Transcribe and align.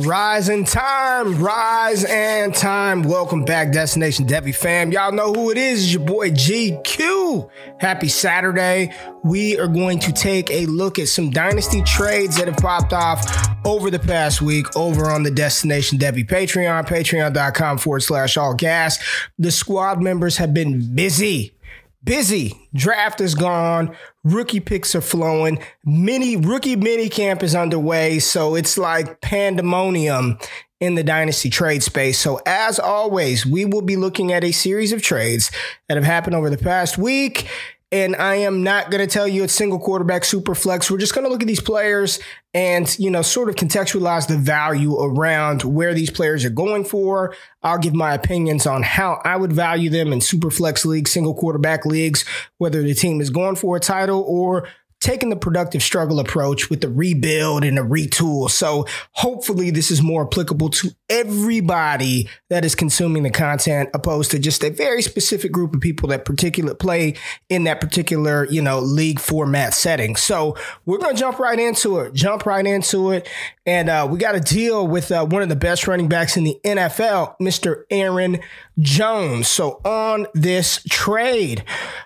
Rise 0.00 0.48
in 0.48 0.64
time, 0.64 1.42
rise 1.42 2.04
and 2.04 2.54
time. 2.54 3.02
Welcome 3.02 3.44
back, 3.44 3.72
Destination 3.72 4.26
Devy 4.26 4.54
fam. 4.54 4.92
Y'all 4.92 5.10
know 5.10 5.32
who 5.32 5.50
it 5.50 5.58
is. 5.58 5.82
It's 5.82 5.92
your 5.92 6.04
boy 6.04 6.30
GQ. 6.30 7.50
Happy 7.80 8.06
Saturday. 8.06 8.94
We 9.24 9.58
are 9.58 9.66
going 9.66 9.98
to 10.00 10.12
take 10.12 10.50
a 10.52 10.66
look 10.66 11.00
at 11.00 11.08
some 11.08 11.30
dynasty 11.30 11.82
trades 11.82 12.36
that 12.36 12.46
have 12.46 12.58
popped 12.58 12.92
off 12.92 13.26
over 13.64 13.90
the 13.90 13.98
past 13.98 14.40
week 14.40 14.76
over 14.76 15.10
on 15.10 15.24
the 15.24 15.32
Destination 15.32 15.98
Devy 15.98 16.24
Patreon, 16.24 16.86
patreon.com 16.86 17.78
forward 17.78 18.00
slash 18.00 18.36
all 18.36 18.54
gas. 18.54 18.98
The 19.36 19.50
squad 19.50 20.00
members 20.00 20.36
have 20.36 20.54
been 20.54 20.94
busy 20.94 21.57
busy. 22.02 22.68
Draft 22.74 23.20
is 23.20 23.34
gone. 23.34 23.94
Rookie 24.24 24.60
picks 24.60 24.94
are 24.94 25.00
flowing. 25.00 25.58
Mini 25.84 26.36
rookie 26.36 26.76
mini 26.76 27.08
camp 27.08 27.42
is 27.42 27.54
underway. 27.54 28.18
So 28.18 28.54
it's 28.54 28.78
like 28.78 29.20
pandemonium 29.20 30.38
in 30.80 30.94
the 30.94 31.02
dynasty 31.02 31.50
trade 31.50 31.82
space. 31.82 32.18
So 32.18 32.40
as 32.46 32.78
always, 32.78 33.44
we 33.44 33.64
will 33.64 33.82
be 33.82 33.96
looking 33.96 34.32
at 34.32 34.44
a 34.44 34.52
series 34.52 34.92
of 34.92 35.02
trades 35.02 35.50
that 35.88 35.96
have 35.96 36.04
happened 36.04 36.36
over 36.36 36.50
the 36.50 36.58
past 36.58 36.98
week. 36.98 37.48
And 37.90 38.16
I 38.16 38.36
am 38.36 38.62
not 38.62 38.90
going 38.90 39.00
to 39.00 39.10
tell 39.10 39.26
you 39.26 39.44
it's 39.44 39.54
single 39.54 39.78
quarterback 39.78 40.22
super 40.24 40.54
flex. 40.54 40.90
We're 40.90 40.98
just 40.98 41.14
going 41.14 41.24
to 41.24 41.30
look 41.30 41.40
at 41.40 41.48
these 41.48 41.60
players 41.60 42.20
and, 42.52 42.94
you 42.98 43.10
know, 43.10 43.22
sort 43.22 43.48
of 43.48 43.54
contextualize 43.54 44.28
the 44.28 44.36
value 44.36 44.98
around 44.98 45.62
where 45.62 45.94
these 45.94 46.10
players 46.10 46.44
are 46.44 46.50
going 46.50 46.84
for. 46.84 47.34
I'll 47.62 47.78
give 47.78 47.94
my 47.94 48.12
opinions 48.12 48.66
on 48.66 48.82
how 48.82 49.22
I 49.24 49.36
would 49.36 49.54
value 49.54 49.88
them 49.88 50.12
in 50.12 50.20
super 50.20 50.50
flex 50.50 50.84
leagues, 50.84 51.12
single 51.12 51.34
quarterback 51.34 51.86
leagues, 51.86 52.26
whether 52.58 52.82
the 52.82 52.94
team 52.94 53.22
is 53.22 53.30
going 53.30 53.56
for 53.56 53.76
a 53.76 53.80
title 53.80 54.22
or 54.28 54.68
taking 55.00 55.30
the 55.30 55.36
productive 55.36 55.82
struggle 55.82 56.20
approach 56.20 56.68
with 56.68 56.80
the 56.80 56.90
rebuild 56.90 57.64
and 57.64 57.78
the 57.78 57.82
retool. 57.82 58.50
So 58.50 58.86
hopefully 59.12 59.70
this 59.70 59.90
is 59.90 60.02
more 60.02 60.26
applicable 60.26 60.70
to 60.70 60.94
everybody 61.08 62.28
that 62.48 62.64
is 62.64 62.74
consuming 62.74 63.22
the 63.22 63.30
content 63.30 63.88
opposed 63.94 64.30
to 64.30 64.38
just 64.38 64.62
a 64.62 64.70
very 64.70 65.02
specific 65.02 65.52
group 65.52 65.74
of 65.74 65.80
people 65.80 66.08
that 66.08 66.24
particular 66.24 66.74
play 66.74 67.14
in 67.48 67.64
that 67.64 67.80
particular, 67.80 68.46
you 68.46 68.60
know, 68.60 68.78
league 68.78 69.20
format 69.20 69.74
setting. 69.74 70.16
So 70.16 70.56
we're 70.84 70.98
to 70.98 71.14
jump 71.14 71.38
right 71.38 71.58
into 71.58 71.98
it, 72.00 72.12
jump 72.12 72.46
right 72.46 72.66
into 72.66 73.10
it. 73.12 73.28
And 73.64 73.90
uh, 73.90 74.08
we 74.10 74.18
got 74.18 74.32
to 74.32 74.40
deal 74.40 74.86
with 74.86 75.12
uh, 75.12 75.26
one 75.26 75.42
of 75.42 75.50
the 75.50 75.56
best 75.56 75.86
running 75.86 76.08
backs 76.08 76.36
in 76.36 76.44
the 76.44 76.58
NFL, 76.64 77.38
Mr. 77.38 77.84
Aaron 77.90 78.40
Jones. 78.78 79.48
So 79.48 79.80
on 79.84 80.26
this 80.32 80.82
trade, 80.88 81.64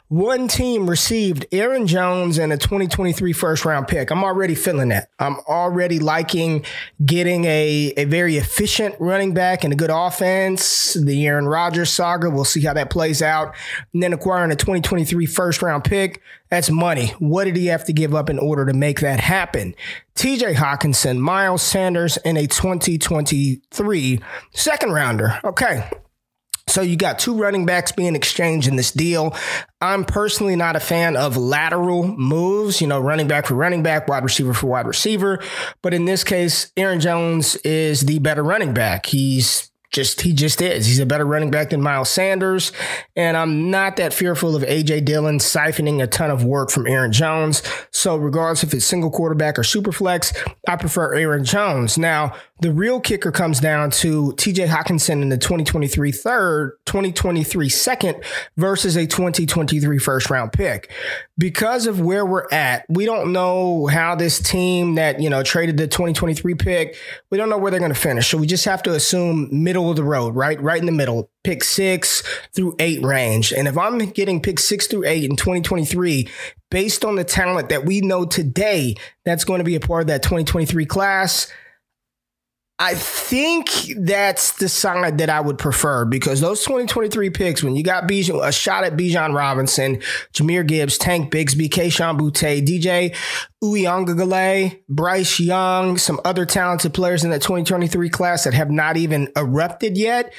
one 0.09 0.49
team 0.49 0.91
received 0.91 1.47
Aaron 1.53 1.87
Jones 1.87 2.37
and 2.37 2.53
a 2.53 2.59
2023 2.59 3.33
first 3.33 3.65
round 3.65 3.89
pick. 3.89 4.11
I'm 4.11 4.25
already 4.25 4.55
feeling 4.55 4.89
that. 4.89 5.09
I'm 5.19 5.39
already 5.49 5.99
liking 5.99 6.65
getting 7.05 7.45
a, 7.45 7.95
a 7.97 8.05
very 8.05 8.37
efficient 8.37 8.92
running 8.99 9.35
back 9.35 9.65
and 9.65 9.73
a 9.73 9.77
good 9.77 9.91
offense. 9.91 10.95
The 10.95 11.27
Aaron 11.27 11.47
Rodgers 11.47 11.91
saga, 11.91 12.31
we'll 12.31 12.45
see 12.45 12.63
how 12.63 12.75
that 12.75 12.91
plays 12.91 13.23
out. 13.23 13.55
And 13.93 14.03
then 14.03 14.13
acquiring 14.13 14.51
a 14.51 14.57
2023 14.57 15.27
first 15.27 15.63
round 15.63 15.85
pick. 15.85 16.23
That's 16.51 16.71
money. 16.71 17.09
What 17.19 17.45
did 17.45 17.57
he 17.57 17.67
have 17.67 17.85
to 17.87 17.93
give 17.93 18.15
up 18.15 18.29
in 18.29 18.39
order 18.39 18.67
to 18.67 18.73
make 18.73 19.01
that 19.01 19.21
happen? 19.21 19.75
TJ 20.15 20.55
Hockenson, 20.55 21.19
Miles 21.19 21.63
Sanders, 21.63 22.17
and 22.19 22.37
a 22.37 22.47
2023 22.47 24.21
second 24.53 24.93
rounder. 24.93 25.41
Okay. 25.45 25.89
So 26.73 26.81
you 26.81 26.97
got 26.97 27.19
two 27.19 27.37
running 27.37 27.67
backs 27.67 27.93
being 27.93 28.17
exchanged 28.17 28.67
in 28.67 28.77
this 28.77 28.93
deal. 28.93 29.37
I'm 29.83 30.05
personally 30.05 30.57
not 30.57 30.75
a 30.75 30.81
fan 30.81 31.17
of 31.17 31.37
lateral 31.37 32.05
moves, 32.07 32.81
you 32.81 32.87
know, 32.87 33.01
running 33.01 33.29
back 33.29 33.47
for 33.47 33.55
running 33.55 33.83
back, 33.83 34.09
wide 34.09 34.23
receiver 34.23 34.55
for 34.55 34.69
wide 34.69 34.87
receiver. 34.87 35.43
But 35.83 35.93
in 35.93 36.05
this 36.07 36.25
case, 36.25 36.73
Aaron 36.77 37.01
Jones 37.01 37.57
is 37.57 38.03
the 38.03 38.21
better 38.21 38.43
running 38.43 38.73
back. 38.73 39.07
He's 39.07 39.72
just 39.93 40.23
he 40.23 40.33
just 40.33 40.61
is. 40.63 40.87
He's 40.87 40.99
a 40.99 41.07
better 41.07 41.25
running 41.25 41.51
back 41.51 41.71
than 41.71 41.83
Miles 41.83 42.09
Sanders, 42.09 42.73
and 43.15 43.37
I'm 43.37 43.71
not 43.71 43.97
that 43.97 44.13
fearful 44.15 44.57
of 44.57 44.63
AJ 44.63 45.05
Dillon 45.05 45.39
siphoning 45.39 46.03
a 46.03 46.07
ton 46.07 46.31
of 46.31 46.45
work 46.45 46.71
from 46.71 46.87
Aaron 46.87 47.13
Jones. 47.13 47.63
So 47.91 48.17
regardless 48.17 48.65
if 48.65 48.75
it's 48.75 48.87
single 48.87 49.11
quarterback 49.11 49.59
or 49.59 49.65
super 49.65 49.93
flex, 49.93 50.33
I 50.67 50.77
prefer 50.77 51.15
Aaron 51.15 51.45
Jones. 51.45 51.99
Now, 51.99 52.35
the 52.63 52.71
real 52.71 53.01
kicker 53.01 53.33
comes 53.33 53.59
down 53.59 53.91
to 53.91 54.33
TJ 54.37 54.69
Hockenson 54.69 55.21
in 55.21 55.29
the 55.29 55.37
2023 55.37 56.13
third, 56.13 56.79
2023 56.87 57.69
second 57.69 58.23
versus 58.57 58.97
a 58.97 59.05
2023 59.05 59.99
first 59.99 60.31
round 60.31 60.53
pick. 60.53 60.91
Because 61.37 61.89
of 61.89 62.01
where 62.01 62.25
we're 62.25 62.47
at, 62.53 62.85
we 62.89 63.05
don't 63.05 63.33
know 63.33 63.89
how 63.89 64.15
this 64.15 64.39
team 64.39 64.95
that, 64.95 65.21
you 65.21 65.29
know, 65.29 65.43
traded 65.43 65.77
the 65.77 65.89
2023 65.89 66.55
pick, 66.55 66.97
we 67.31 67.37
don't 67.37 67.49
know 67.49 67.59
where 67.59 67.73
they're 67.73 67.81
going 67.81 67.93
to 67.93 67.99
finish. 67.99 68.31
So 68.31 68.39
we 68.39 68.47
just 68.47 68.65
have 68.65 68.83
to 68.85 68.95
assume 68.95 69.49
middle 69.51 69.82
of 69.91 69.97
the 69.97 70.05
road, 70.05 70.35
right? 70.35 70.61
Right 70.61 70.81
in 70.81 70.87
the 70.87 70.93
middle, 70.93 71.31
pick 71.45 71.65
six 71.65 72.23
through 72.55 72.77
eight 72.79 73.03
range. 73.03 73.53
And 73.53 73.69
if 73.69 73.77
I'm 73.77 73.99
getting 73.99 74.41
pick 74.41 74.59
six 74.59 74.87
through 74.87 75.05
eight 75.07 75.25
in 75.25 75.37
2023, 75.37 76.29
based 76.71 77.05
on 77.05 77.17
the 77.17 77.25
talent 77.25 77.69
that 77.69 77.85
we 77.85 78.01
know 78.01 78.25
today, 78.25 78.95
that's 79.25 79.45
going 79.45 79.59
to 79.59 79.65
be 79.65 79.75
a 79.75 79.81
part 79.81 80.03
of 80.03 80.07
that 80.09 80.23
2023 80.23 80.87
class. 80.87 81.53
I 82.85 82.97
think 82.97 83.69
that's 83.97 84.55
the 84.55 84.69
side 84.69 85.19
that 85.19 85.31
I 85.31 85.41
would 85.41 85.57
prefer 85.57 86.05
because 86.05 86.41
those 86.41 86.63
2023 86.63 87.31
picks, 87.31 87.63
when 87.63 87.77
you 87.77 87.85
got 87.85 88.09
Bijan, 88.09 88.45
a 88.45 88.51
shot 88.51 88.83
at 88.83 88.97
Bijan 88.97 89.37
Robinson, 89.37 90.01
Jahmyr 90.35 90.67
Gibbs, 90.67 90.99
Tank 90.99 91.31
Bigsby, 91.31 91.69
Kayshon 91.69 92.19
Boutte, 92.19 92.67
DJ 92.67 93.15
Uiagalelei, 93.63 94.81
Bryce 94.89 95.39
Young, 95.39 95.97
some 95.97 96.21
other 96.25 96.45
talented 96.45 96.93
players 96.93 97.23
in 97.23 97.31
that 97.31 97.43
2023 97.43 98.11
class 98.11 98.43
that 98.43 98.55
have 98.55 98.73
not 98.73 98.97
even 98.97 99.31
erupted 99.37 99.97
yet. 99.97 100.35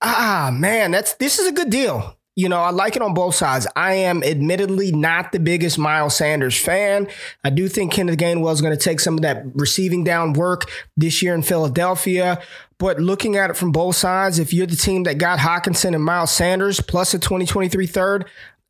Ah, 0.00 0.50
man, 0.52 0.90
that's 0.90 1.14
this 1.14 1.38
is 1.38 1.46
a 1.46 1.52
good 1.52 1.70
deal. 1.70 2.18
You 2.34 2.48
know, 2.48 2.60
I 2.60 2.70
like 2.70 2.96
it 2.96 3.02
on 3.02 3.12
both 3.12 3.34
sides. 3.34 3.66
I 3.76 3.92
am 3.92 4.22
admittedly 4.22 4.90
not 4.90 5.32
the 5.32 5.38
biggest 5.38 5.78
Miles 5.78 6.16
Sanders 6.16 6.58
fan. 6.58 7.08
I 7.44 7.50
do 7.50 7.68
think 7.68 7.92
Kenneth 7.92 8.18
Gainwell 8.18 8.52
is 8.52 8.62
going 8.62 8.76
to 8.76 8.82
take 8.82 9.00
some 9.00 9.16
of 9.16 9.22
that 9.22 9.44
receiving 9.54 10.02
down 10.02 10.32
work 10.32 10.70
this 10.96 11.22
year 11.22 11.34
in 11.34 11.42
Philadelphia. 11.42 12.40
But 12.78 12.98
looking 12.98 13.36
at 13.36 13.50
it 13.50 13.56
from 13.56 13.70
both 13.70 13.96
sides, 13.96 14.38
if 14.38 14.52
you're 14.52 14.66
the 14.66 14.76
team 14.76 15.02
that 15.02 15.18
got 15.18 15.40
Hockenson 15.40 15.94
and 15.94 16.02
Miles 16.02 16.32
Sanders 16.32 16.80
plus 16.80 17.12
a 17.12 17.18
2023 17.18 17.86
third, 17.86 18.24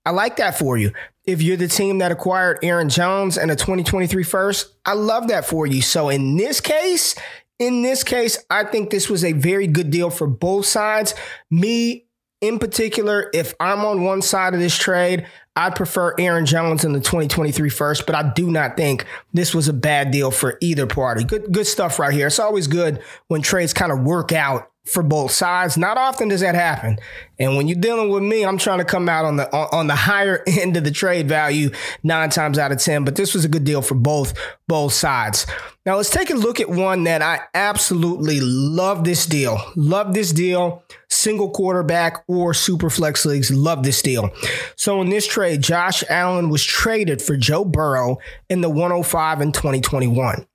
I 0.04 0.10
like 0.10 0.36
that 0.36 0.58
for 0.58 0.76
you. 0.76 0.92
If 1.24 1.40
you're 1.40 1.56
the 1.56 1.68
team 1.68 1.98
that 1.98 2.10
acquired 2.10 2.58
Aaron 2.64 2.88
Jones 2.88 3.38
and 3.38 3.50
a 3.50 3.56
2023 3.56 4.24
first, 4.24 4.74
I 4.84 4.94
love 4.94 5.28
that 5.28 5.46
for 5.46 5.66
you. 5.66 5.82
So 5.82 6.08
in 6.08 6.36
this 6.36 6.60
case, 6.60 7.14
in 7.60 7.82
this 7.82 8.02
case, 8.02 8.44
I 8.50 8.64
think 8.64 8.90
this 8.90 9.08
was 9.08 9.24
a 9.24 9.32
very 9.32 9.68
good 9.68 9.90
deal 9.90 10.10
for 10.10 10.26
both 10.26 10.66
sides. 10.66 11.14
Me, 11.48 12.06
in 12.42 12.58
particular, 12.58 13.30
if 13.32 13.54
I'm 13.60 13.84
on 13.84 14.02
one 14.02 14.20
side 14.20 14.52
of 14.52 14.60
this 14.60 14.76
trade, 14.76 15.26
I'd 15.54 15.76
prefer 15.76 16.14
Aaron 16.18 16.44
Jones 16.44 16.84
in 16.84 16.92
the 16.92 16.98
2023 16.98 17.70
first, 17.70 18.04
but 18.04 18.14
I 18.16 18.32
do 18.32 18.50
not 18.50 18.76
think 18.76 19.06
this 19.32 19.54
was 19.54 19.68
a 19.68 19.72
bad 19.72 20.10
deal 20.10 20.32
for 20.32 20.58
either 20.60 20.86
party. 20.86 21.24
Good, 21.24 21.52
good 21.52 21.66
stuff 21.66 21.98
right 21.98 22.12
here. 22.12 22.26
It's 22.26 22.40
always 22.40 22.66
good 22.66 23.00
when 23.28 23.42
trades 23.42 23.72
kind 23.72 23.92
of 23.92 24.00
work 24.00 24.32
out 24.32 24.71
for 24.84 25.02
both 25.02 25.30
sides. 25.30 25.78
Not 25.78 25.96
often 25.96 26.28
does 26.28 26.40
that 26.40 26.56
happen. 26.56 26.98
And 27.38 27.56
when 27.56 27.68
you're 27.68 27.78
dealing 27.78 28.10
with 28.10 28.22
me, 28.22 28.44
I'm 28.44 28.58
trying 28.58 28.78
to 28.78 28.84
come 28.84 29.08
out 29.08 29.24
on 29.24 29.36
the 29.36 29.52
on, 29.52 29.86
the 29.86 29.94
higher 29.94 30.42
end 30.46 30.76
of 30.76 30.84
the 30.84 30.90
trade 30.90 31.28
value 31.28 31.70
nine 32.02 32.30
times 32.30 32.58
out 32.58 32.72
of 32.72 32.78
ten. 32.78 33.04
But 33.04 33.16
this 33.16 33.34
was 33.34 33.44
a 33.44 33.48
good 33.48 33.64
deal 33.64 33.82
for 33.82 33.94
both 33.94 34.34
both 34.66 34.92
sides. 34.92 35.46
Now 35.86 35.96
let's 35.96 36.10
take 36.10 36.30
a 36.30 36.34
look 36.34 36.60
at 36.60 36.68
one 36.68 37.04
that 37.04 37.22
I 37.22 37.40
absolutely 37.54 38.40
love 38.40 39.04
this 39.04 39.26
deal. 39.26 39.60
Love 39.76 40.14
this 40.14 40.32
deal. 40.32 40.82
Single 41.08 41.50
quarterback 41.50 42.24
or 42.26 42.54
super 42.54 42.90
flex 42.90 43.24
leagues. 43.24 43.50
Love 43.50 43.82
this 43.82 44.02
deal. 44.02 44.30
So 44.76 45.00
in 45.00 45.10
this 45.10 45.26
trade, 45.26 45.62
Josh 45.62 46.02
Allen 46.08 46.48
was 46.48 46.64
traded 46.64 47.20
for 47.22 47.36
Joe 47.36 47.64
Burrow 47.64 48.18
in 48.48 48.60
the 48.60 48.70
105 48.70 49.40
in 49.40 49.52
2021. 49.52 50.46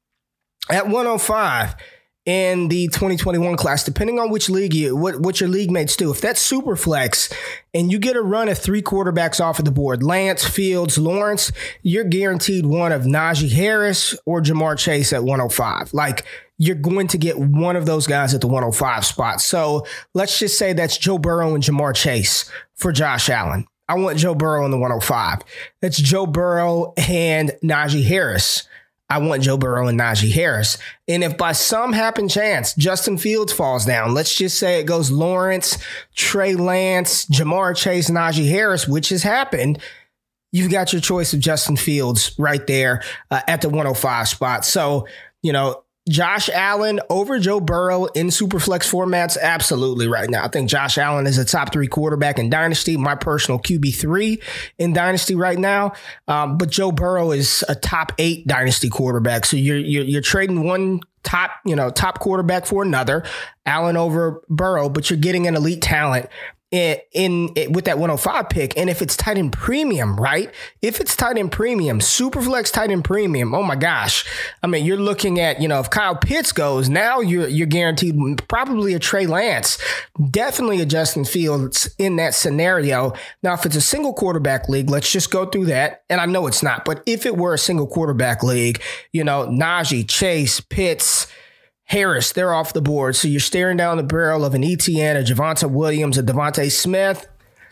At 0.69 0.88
105 0.88 1.75
in 2.27 2.68
the 2.68 2.88
2021 2.89 3.56
class, 3.56 3.85
depending 3.85 4.19
on 4.19 4.29
which 4.29 4.50
league 4.50 4.74
you, 4.74 4.94
what, 4.97 5.21
what 5.21 5.39
your 5.39 5.50
league 5.50 5.71
mates 5.71 5.95
do. 5.95 6.12
If 6.12 6.19
that's 6.19 6.41
super 6.41 6.75
flex 6.75 7.33
and 7.74 7.89
you 7.89 8.00
get 8.00 8.18
a 8.18 8.21
run 8.21 8.50
of 8.50 8.57
three 8.57 8.81
quarterbacks 8.81 9.39
off 9.39 9.59
of 9.59 9.65
the 9.65 9.71
board, 9.71 10.03
Lance, 10.03 10.44
Fields, 10.45 10.97
Lawrence, 10.97 11.53
you're 11.83 12.03
guaranteed 12.03 12.65
one 12.65 12.91
of 12.91 13.03
Najee 13.03 13.53
Harris 13.53 14.13
or 14.25 14.41
Ja'Marr 14.41 14.77
Chase 14.77 15.13
at 15.13 15.24
105. 15.24 15.94
Like 15.94 16.25
you're 16.57 16.75
going 16.75 17.07
to 17.07 17.18
get 17.18 17.39
one 17.39 17.77
of 17.77 17.85
those 17.85 18.06
guys 18.07 18.33
at 18.33 18.41
the 18.41 18.47
105 18.47 19.06
spot. 19.06 19.39
So 19.39 19.88
let's 20.13 20.38
just 20.38 20.59
say 20.59 20.74
that's 20.74 20.97
Joe 20.97 21.18
Burrow 21.18 21.56
and 21.56 21.63
Ja'Marr 21.63 21.95
Chase 21.95 22.51
for 22.75 22.91
Josh 22.91 23.29
Allen. 23.29 23.65
I 23.88 23.95
want 23.95 24.18
Joe 24.18 24.35
Burrow 24.35 24.65
in 24.65 24.71
the 24.71 24.77
105. 24.77 25.44
That's 25.81 25.97
Joe 25.97 26.25
Burrow 26.25 26.94
and 26.97 27.53
Najee 27.63 28.03
Harris. 28.03 28.68
I 29.09 29.19
want 29.19 29.44
Joe 29.44 29.57
Burrow 29.57 29.88
and 29.88 30.00
Najee 30.00 30.33
Harris. 30.33 30.77
And 31.07 31.24
if 31.24 31.38
by 31.38 31.54
some 31.54 31.94
happen 31.94 32.27
chance 32.27 32.74
Justin 32.74 33.18
Fields 33.18 33.54
falls 33.54 33.86
down, 33.86 34.13
let's 34.13 34.36
just 34.36 34.59
say 34.59 34.80
it 34.80 34.86
goes 34.86 35.09
Lawrence, 35.09 35.77
Trey 36.15 36.56
Lance, 36.56 37.25
Ja'Marr 37.27 37.75
Chase, 37.75 38.09
Najee 38.09 38.50
Harris, 38.50 38.88
which 38.88 39.09
has 39.09 39.24
happened, 39.24 39.80
you've 40.51 40.71
got 40.71 40.92
your 40.92 41.01
choice 41.01 41.33
of 41.33 41.39
Justin 41.39 41.77
Fields 41.77 42.36
right 42.38 42.65
there 42.68 43.01
uh, 43.31 43.42
at 43.48 43.62
the 43.62 43.69
105 43.69 44.27
spot. 44.27 44.65
So, 44.65 45.07
you 45.42 45.53
know, 45.53 45.83
Josh 46.09 46.50
Allen 46.50 47.00
over 47.09 47.39
Joe 47.39 47.59
Burrow 47.59 48.06
in 48.06 48.27
superflex 48.27 48.89
formats? 48.89 49.38
Absolutely 49.39 50.07
right 50.07 50.30
now. 50.30 50.44
I 50.44 50.48
think 50.48 50.69
Josh 50.69 50.98
Allen 50.98 51.27
is 51.27 51.38
a 51.38 51.45
top 51.45 51.74
three 51.74 51.88
quarterback 51.88 52.39
in 52.39 52.50
Dynasty, 52.50 52.98
my 52.98 53.15
personal 53.15 53.59
QB3 53.59 54.42
in 54.77 54.94
Dynasty 54.94 55.36
right 55.36 55.57
now. 55.57 55.94
Um, 56.27 56.57
but 56.57 56.69
Joe 56.69 56.92
Burrow 56.92 57.31
is 57.31 57.63
a 57.68 57.75
top 57.75 58.13
eight 58.18 58.48
Dynasty 58.48 58.89
quarterback. 58.89 59.45
So 59.45 59.57
you're, 59.57 59.77
you're, 59.77 60.06
you're 60.06 60.21
trading 60.21 60.63
one 60.63 61.01
top, 61.24 61.51
you 61.65 61.75
know, 61.75 61.89
top 61.89 62.19
quarterback 62.19 62.65
for 62.65 62.83
another, 62.83 63.24
Allen 63.65 63.98
over 63.98 64.42
Burrow, 64.50 64.88
but 64.88 65.10
you're 65.10 65.19
getting 65.19 65.45
an 65.48 65.56
elite 65.56 65.81
talent 65.81 66.27
in, 66.72 66.98
in, 67.14 67.50
in, 67.56 67.72
with 67.72 67.86
that 67.86 67.98
105 67.98 68.50
pick. 68.50 68.78
And 68.78 68.90
if 68.90 69.02
it's 69.02 69.16
tight 69.16 69.38
end 69.38 69.54
premium, 69.54 70.19
right? 70.19 70.54
If 70.81 71.00
it's 71.00 71.16
tight 71.16 71.38
end 71.38 71.52
premium, 71.52 72.00
Superflex 72.00 72.72
tight 72.72 72.92
end 72.92 73.06
premium, 73.06 73.56
oh 73.56 73.64
my 73.64 73.75
gosh. 73.75 74.25
I 74.62 74.68
mean, 74.68 74.86
you're 74.86 74.98
looking 74.98 75.40
at, 75.40 75.62
you 75.62 75.68
know, 75.68 75.80
if 75.80 75.90
Kyle 75.90 76.16
Pitts 76.16 76.52
goes, 76.52 76.90
now 76.90 77.19
you're 77.19 77.48
you're 77.48 77.68
guaranteed 77.68 78.46
probably 78.48 78.94
a 78.94 79.00
Trey 79.00 79.28
Lance, 79.28 79.78
definitely 80.30 80.81
a 80.81 80.86
Justin 80.86 81.24
Fields 81.24 81.90
in 81.98 82.18
that 82.18 82.34
scenario. 82.34 83.13
Now, 83.44 83.54
if 83.54 83.66
it's 83.66 83.75
a 83.75 83.81
single 83.81 84.13
quarterback 84.13 84.68
league, 84.68 84.90
let's 84.90 85.12
just 85.12 85.31
go 85.31 85.46
through 85.46 85.66
that. 85.66 86.04
And 86.10 86.20
I 86.20 86.25
know 86.25 86.48
it's 86.48 86.63
not, 86.63 86.84
but 86.84 87.02
if 87.06 87.25
it 87.25 87.38
were 87.38 87.54
a 87.54 87.60
single 87.60 87.88
quarterback 87.88 88.44
league, 88.44 88.81
you 89.13 89.24
know, 89.24 89.48
Najee, 89.48 90.08
Chase, 90.08 90.60
Pitts, 90.60 91.28
Harris, 91.88 92.34
they're 92.34 92.54
off 92.54 92.74
the 92.74 92.81
board. 92.81 93.16
So 93.16 93.28
you're 93.28 93.39
staring 93.39 93.78
down 93.78 93.98
the 93.98 94.04
barrel 94.04 94.45
of 94.45 94.54
an 94.54 94.62
ETN, 94.62 95.19
a 95.19 95.24
Javonte 95.24 95.69
Williams, 95.72 96.18
a 96.18 96.24
DeVonta 96.24 96.72
Smith. 96.72 97.28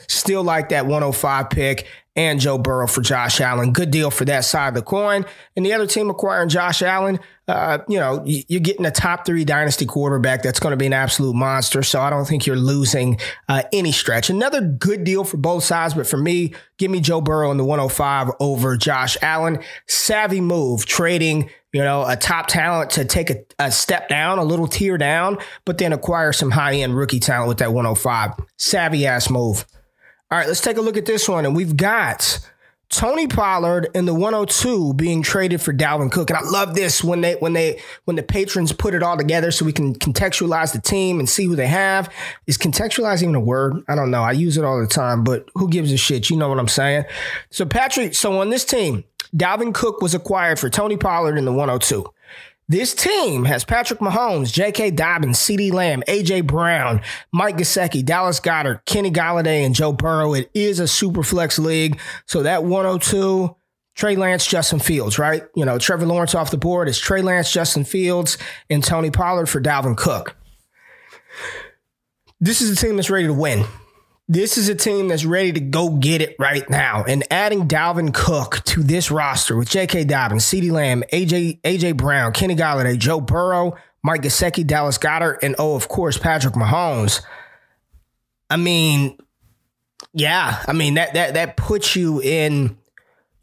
Still 0.07 0.43
like 0.43 0.69
that 0.69 0.85
105 0.85 1.49
pick 1.49 1.87
and 2.15 2.39
Joe 2.39 2.57
Burrow 2.57 2.87
for 2.87 3.01
Josh 3.01 3.41
Allen. 3.41 3.73
Good 3.73 3.91
deal 3.91 4.09
for 4.09 4.23
that 4.25 4.45
side 4.45 4.69
of 4.69 4.73
the 4.75 4.81
coin. 4.81 5.25
And 5.55 5.65
the 5.65 5.73
other 5.73 5.87
team 5.87 6.09
acquiring 6.09 6.47
Josh 6.47 6.81
Allen, 6.81 7.19
uh, 7.47 7.79
you 7.89 7.99
know, 7.99 8.23
you're 8.25 8.61
getting 8.61 8.85
a 8.85 8.91
top 8.91 9.25
three 9.25 9.43
dynasty 9.43 9.85
quarterback 9.85 10.41
that's 10.41 10.59
going 10.59 10.71
to 10.71 10.77
be 10.77 10.85
an 10.85 10.93
absolute 10.93 11.35
monster. 11.35 11.83
So 11.83 11.99
I 11.99 12.09
don't 12.09 12.25
think 12.25 12.45
you're 12.45 12.55
losing 12.55 13.19
uh, 13.49 13.63
any 13.73 13.91
stretch. 13.91 14.29
Another 14.29 14.61
good 14.61 15.03
deal 15.03 15.25
for 15.25 15.37
both 15.37 15.63
sides, 15.63 15.93
but 15.93 16.07
for 16.07 16.17
me, 16.17 16.53
give 16.77 16.89
me 16.89 17.01
Joe 17.01 17.19
Burrow 17.19 17.51
in 17.51 17.57
the 17.57 17.65
105 17.65 18.31
over 18.39 18.77
Josh 18.77 19.17
Allen. 19.21 19.59
Savvy 19.87 20.39
move, 20.39 20.85
trading 20.85 21.49
you 21.75 21.83
know, 21.83 22.05
a 22.07 22.15
top 22.15 22.47
talent 22.47 22.91
to 22.91 23.03
take 23.03 23.29
a, 23.29 23.43
a, 23.59 23.69
step 23.69 24.07
down, 24.07 24.39
a 24.39 24.45
little 24.45 24.65
tier 24.65 24.97
down, 24.97 25.37
but 25.65 25.77
then 25.77 25.91
acquire 25.91 26.31
some 26.31 26.49
high 26.49 26.75
end 26.75 26.95
rookie 26.95 27.19
talent 27.19 27.49
with 27.49 27.57
that 27.57 27.73
105. 27.73 28.31
Savvy 28.57 29.05
ass 29.05 29.29
move. 29.29 29.65
All 30.31 30.37
right, 30.37 30.47
let's 30.47 30.61
take 30.61 30.77
a 30.77 30.81
look 30.81 30.95
at 30.95 31.05
this 31.05 31.27
one. 31.27 31.45
And 31.45 31.53
we've 31.53 31.75
got 31.75 32.39
Tony 32.89 33.27
Pollard 33.27 33.89
in 33.93 34.05
the 34.05 34.13
102 34.13 34.93
being 34.93 35.21
traded 35.21 35.61
for 35.61 35.73
Dalvin 35.73 36.11
Cook. 36.11 36.29
And 36.29 36.37
I 36.37 36.43
love 36.43 36.75
this 36.75 37.03
when 37.03 37.21
they 37.21 37.33
when 37.35 37.53
they 37.53 37.81
when 38.05 38.15
the 38.15 38.23
patrons 38.23 38.71
put 38.71 38.93
it 38.93 39.03
all 39.03 39.17
together 39.17 39.51
so 39.51 39.65
we 39.65 39.73
can 39.73 39.93
contextualize 39.95 40.71
the 40.71 40.81
team 40.81 41.19
and 41.19 41.27
see 41.27 41.45
who 41.45 41.55
they 41.55 41.67
have. 41.67 42.11
Is 42.47 42.57
contextualize 42.57 43.21
even 43.21 43.35
a 43.35 43.39
word? 43.39 43.83
I 43.87 43.95
don't 43.95 44.11
know. 44.11 44.21
I 44.21 44.31
use 44.33 44.57
it 44.57 44.63
all 44.63 44.79
the 44.79 44.87
time, 44.87 45.23
but 45.23 45.49
who 45.55 45.69
gives 45.69 45.91
a 45.91 45.97
shit? 45.97 46.29
You 46.29 46.37
know 46.37 46.49
what 46.49 46.59
I'm 46.59 46.67
saying? 46.67 47.05
So 47.49 47.65
Patrick, 47.65 48.13
so 48.13 48.39
on 48.39 48.49
this 48.49 48.65
team, 48.65 49.03
Dalvin 49.35 49.73
Cook 49.73 50.01
was 50.01 50.13
acquired 50.13 50.59
for 50.59 50.69
Tony 50.69 50.97
Pollard 50.97 51.37
in 51.37 51.45
the 51.45 51.51
102. 51.51 52.05
This 52.67 52.95
team 52.95 53.45
has 53.45 53.63
Patrick 53.63 53.99
Mahomes, 53.99 54.51
J.K. 54.51 54.91
Dobbins, 54.91 55.37
CeeDee 55.37 55.71
Lamb, 55.71 56.01
A.J. 56.07 56.41
Brown, 56.41 57.01
Mike 57.31 57.57
Gesicki, 57.57 58.03
Dallas 58.03 58.39
Goedert, 58.39 58.83
Kenny 58.85 59.11
Golladay, 59.11 59.63
and 59.63 59.75
Joe 59.75 59.93
Burrow. 59.93 60.33
It 60.33 60.49
is 60.55 60.79
a 60.79 60.87
super 60.87 61.21
flex 61.21 61.59
league. 61.59 61.99
So 62.25 62.41
that 62.41 62.63
102, 62.63 63.55
Trey 63.93 64.15
Lance, 64.15 64.47
Justin 64.47 64.79
Fields, 64.79 65.19
right? 65.19 65.43
You 65.55 65.63
know, 65.63 65.77
Trevor 65.77 66.07
Lawrence 66.07 66.33
off 66.33 66.49
the 66.49 66.57
board 66.57 66.89
is 66.89 66.97
Trey 66.97 67.21
Lance, 67.21 67.51
Justin 67.51 67.83
Fields, 67.83 68.39
and 68.67 68.83
Tony 68.83 69.11
Pollard 69.11 69.47
for 69.47 69.61
Dalvin 69.61 69.95
Cook. 69.95 70.35
This 72.41 72.61
is 72.61 72.71
a 72.71 72.75
team 72.75 72.95
that's 72.95 73.11
ready 73.11 73.27
to 73.27 73.33
win. 73.33 73.63
This 74.27 74.57
is 74.57 74.69
a 74.69 74.75
team 74.75 75.09
that's 75.09 75.23
ready 75.23 75.51
to 75.51 75.59
go 75.59 75.89
get 75.89 76.21
it 76.21 76.35
right 76.39 76.67
now. 76.67 77.03
And 77.03 77.23
adding 77.29 77.67
Dalvin 77.67 78.11
Cook 78.11 78.63
to 78.65 78.81
this 78.81 79.11
roster 79.11 79.55
with 79.55 79.69
J.K. 79.69 80.05
Dobbins, 80.05 80.45
CeeDee 80.45 80.71
Lamb, 80.71 81.03
AJ, 81.13 81.61
AJ 81.61 81.95
Brown, 81.95 82.31
Kenny 82.33 82.55
Golladay, 82.55 82.97
Joe 82.97 83.21
Burrow, 83.21 83.75
Mike 84.03 84.23
Gesicki, 84.23 84.65
Dallas 84.65 84.97
Goedert, 84.97 85.43
and 85.43 85.55
oh, 85.59 85.75
of 85.75 85.87
course, 85.87 86.17
Patrick 86.17 86.55
Mahomes. 86.55 87.21
I 88.49 88.57
mean, 88.57 89.17
yeah, 90.13 90.63
I 90.67 90.73
mean 90.73 90.95
that 90.95 91.13
that 91.13 91.35
that 91.35 91.57
puts 91.57 91.95
you 91.95 92.19
in 92.21 92.77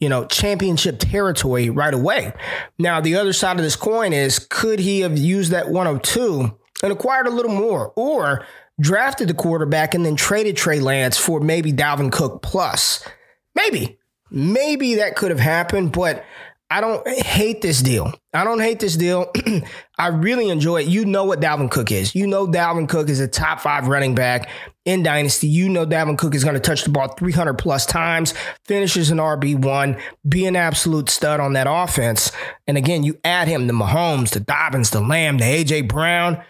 you 0.03 0.09
know, 0.09 0.25
championship 0.27 0.99
territory 0.99 1.71
right 1.71 1.95
away. 1.95 2.33
Now, 2.77 3.01
the 3.01 3.15
other 3.15 3.33
side 3.33 3.59
of 3.59 3.63
this 3.63 3.77
coin 3.77 4.13
is 4.13 4.41
could 4.41 4.81
he 4.81 5.03
have 5.03 5.17
used 5.17 5.53
that 5.53 5.69
102 5.69 6.59
and 6.83 6.93
acquired 6.93 7.29
a 7.29 7.31
little 7.31 7.53
more? 7.53 7.93
Or 7.95 8.45
drafted 8.83 9.29
the 9.29 9.35
quarterback 9.35 9.95
and 9.95 10.05
then 10.05 10.17
traded 10.17 10.57
Trey 10.57 10.81
Lance 10.81 11.17
for 11.17 11.41
maybe 11.41 11.73
Dalvin 11.73 12.13
Cook 12.13 12.43
plus. 12.43 13.07
Maybe. 13.55 13.99
Maybe 14.31 14.97
that 14.97 15.15
could 15.15 15.31
have 15.31 15.41
happened, 15.41 15.93
but 15.93 16.25
I 16.73 16.81
don't 16.81 17.07
hate 17.07 17.61
this 17.61 17.83
deal. 17.83 18.15
I 18.33 18.45
don't 18.45 18.61
hate 18.61 18.81
this 18.81 18.97
deal. 18.97 19.31
I 19.99 20.09
really 20.09 20.49
enjoy 20.49 20.81
it. 20.81 20.89
You 20.89 21.05
know 21.05 21.25
what 21.25 21.39
Dalvin 21.39 21.71
Cook 21.71 21.93
is. 21.93 22.15
You 22.15 22.27
know 22.27 22.47
Dalvin 22.47 22.89
Cook 22.89 23.11
is 23.11 23.21
a 23.21 23.29
top 23.29 23.61
five 23.61 23.89
running 23.89 24.15
back 24.15 24.49
in 24.87 25.03
Dynasty. 25.03 25.49
You 25.49 25.69
know 25.69 25.85
Dalvin 25.85 26.17
Cook 26.17 26.35
is 26.35 26.45
going 26.45 26.55
to 26.55 26.61
touch 26.61 26.85
the 26.85 26.91
ball 26.91 27.09
300 27.09 27.59
plus 27.59 27.85
times, 27.85 28.33
finishes 28.65 29.11
an 29.11 29.19
RB1, 29.19 30.01
be 30.27 30.47
an 30.47 30.57
absolute 30.57 31.11
stud 31.11 31.41
on 31.41 31.53
that 31.53 31.67
offense. 31.69 32.33
And 32.67 32.79
again, 32.79 33.03
you 33.03 33.19
add 33.23 33.49
him 33.49 33.67
to 33.69 33.75
Mahomes, 33.75 34.31
to 34.31 34.41
Dobbins, 34.41 34.91
to 34.93 35.01
Lamb, 35.01 35.37
to 35.39 35.45
A.J. 35.45 35.83
Brown. 35.83 36.43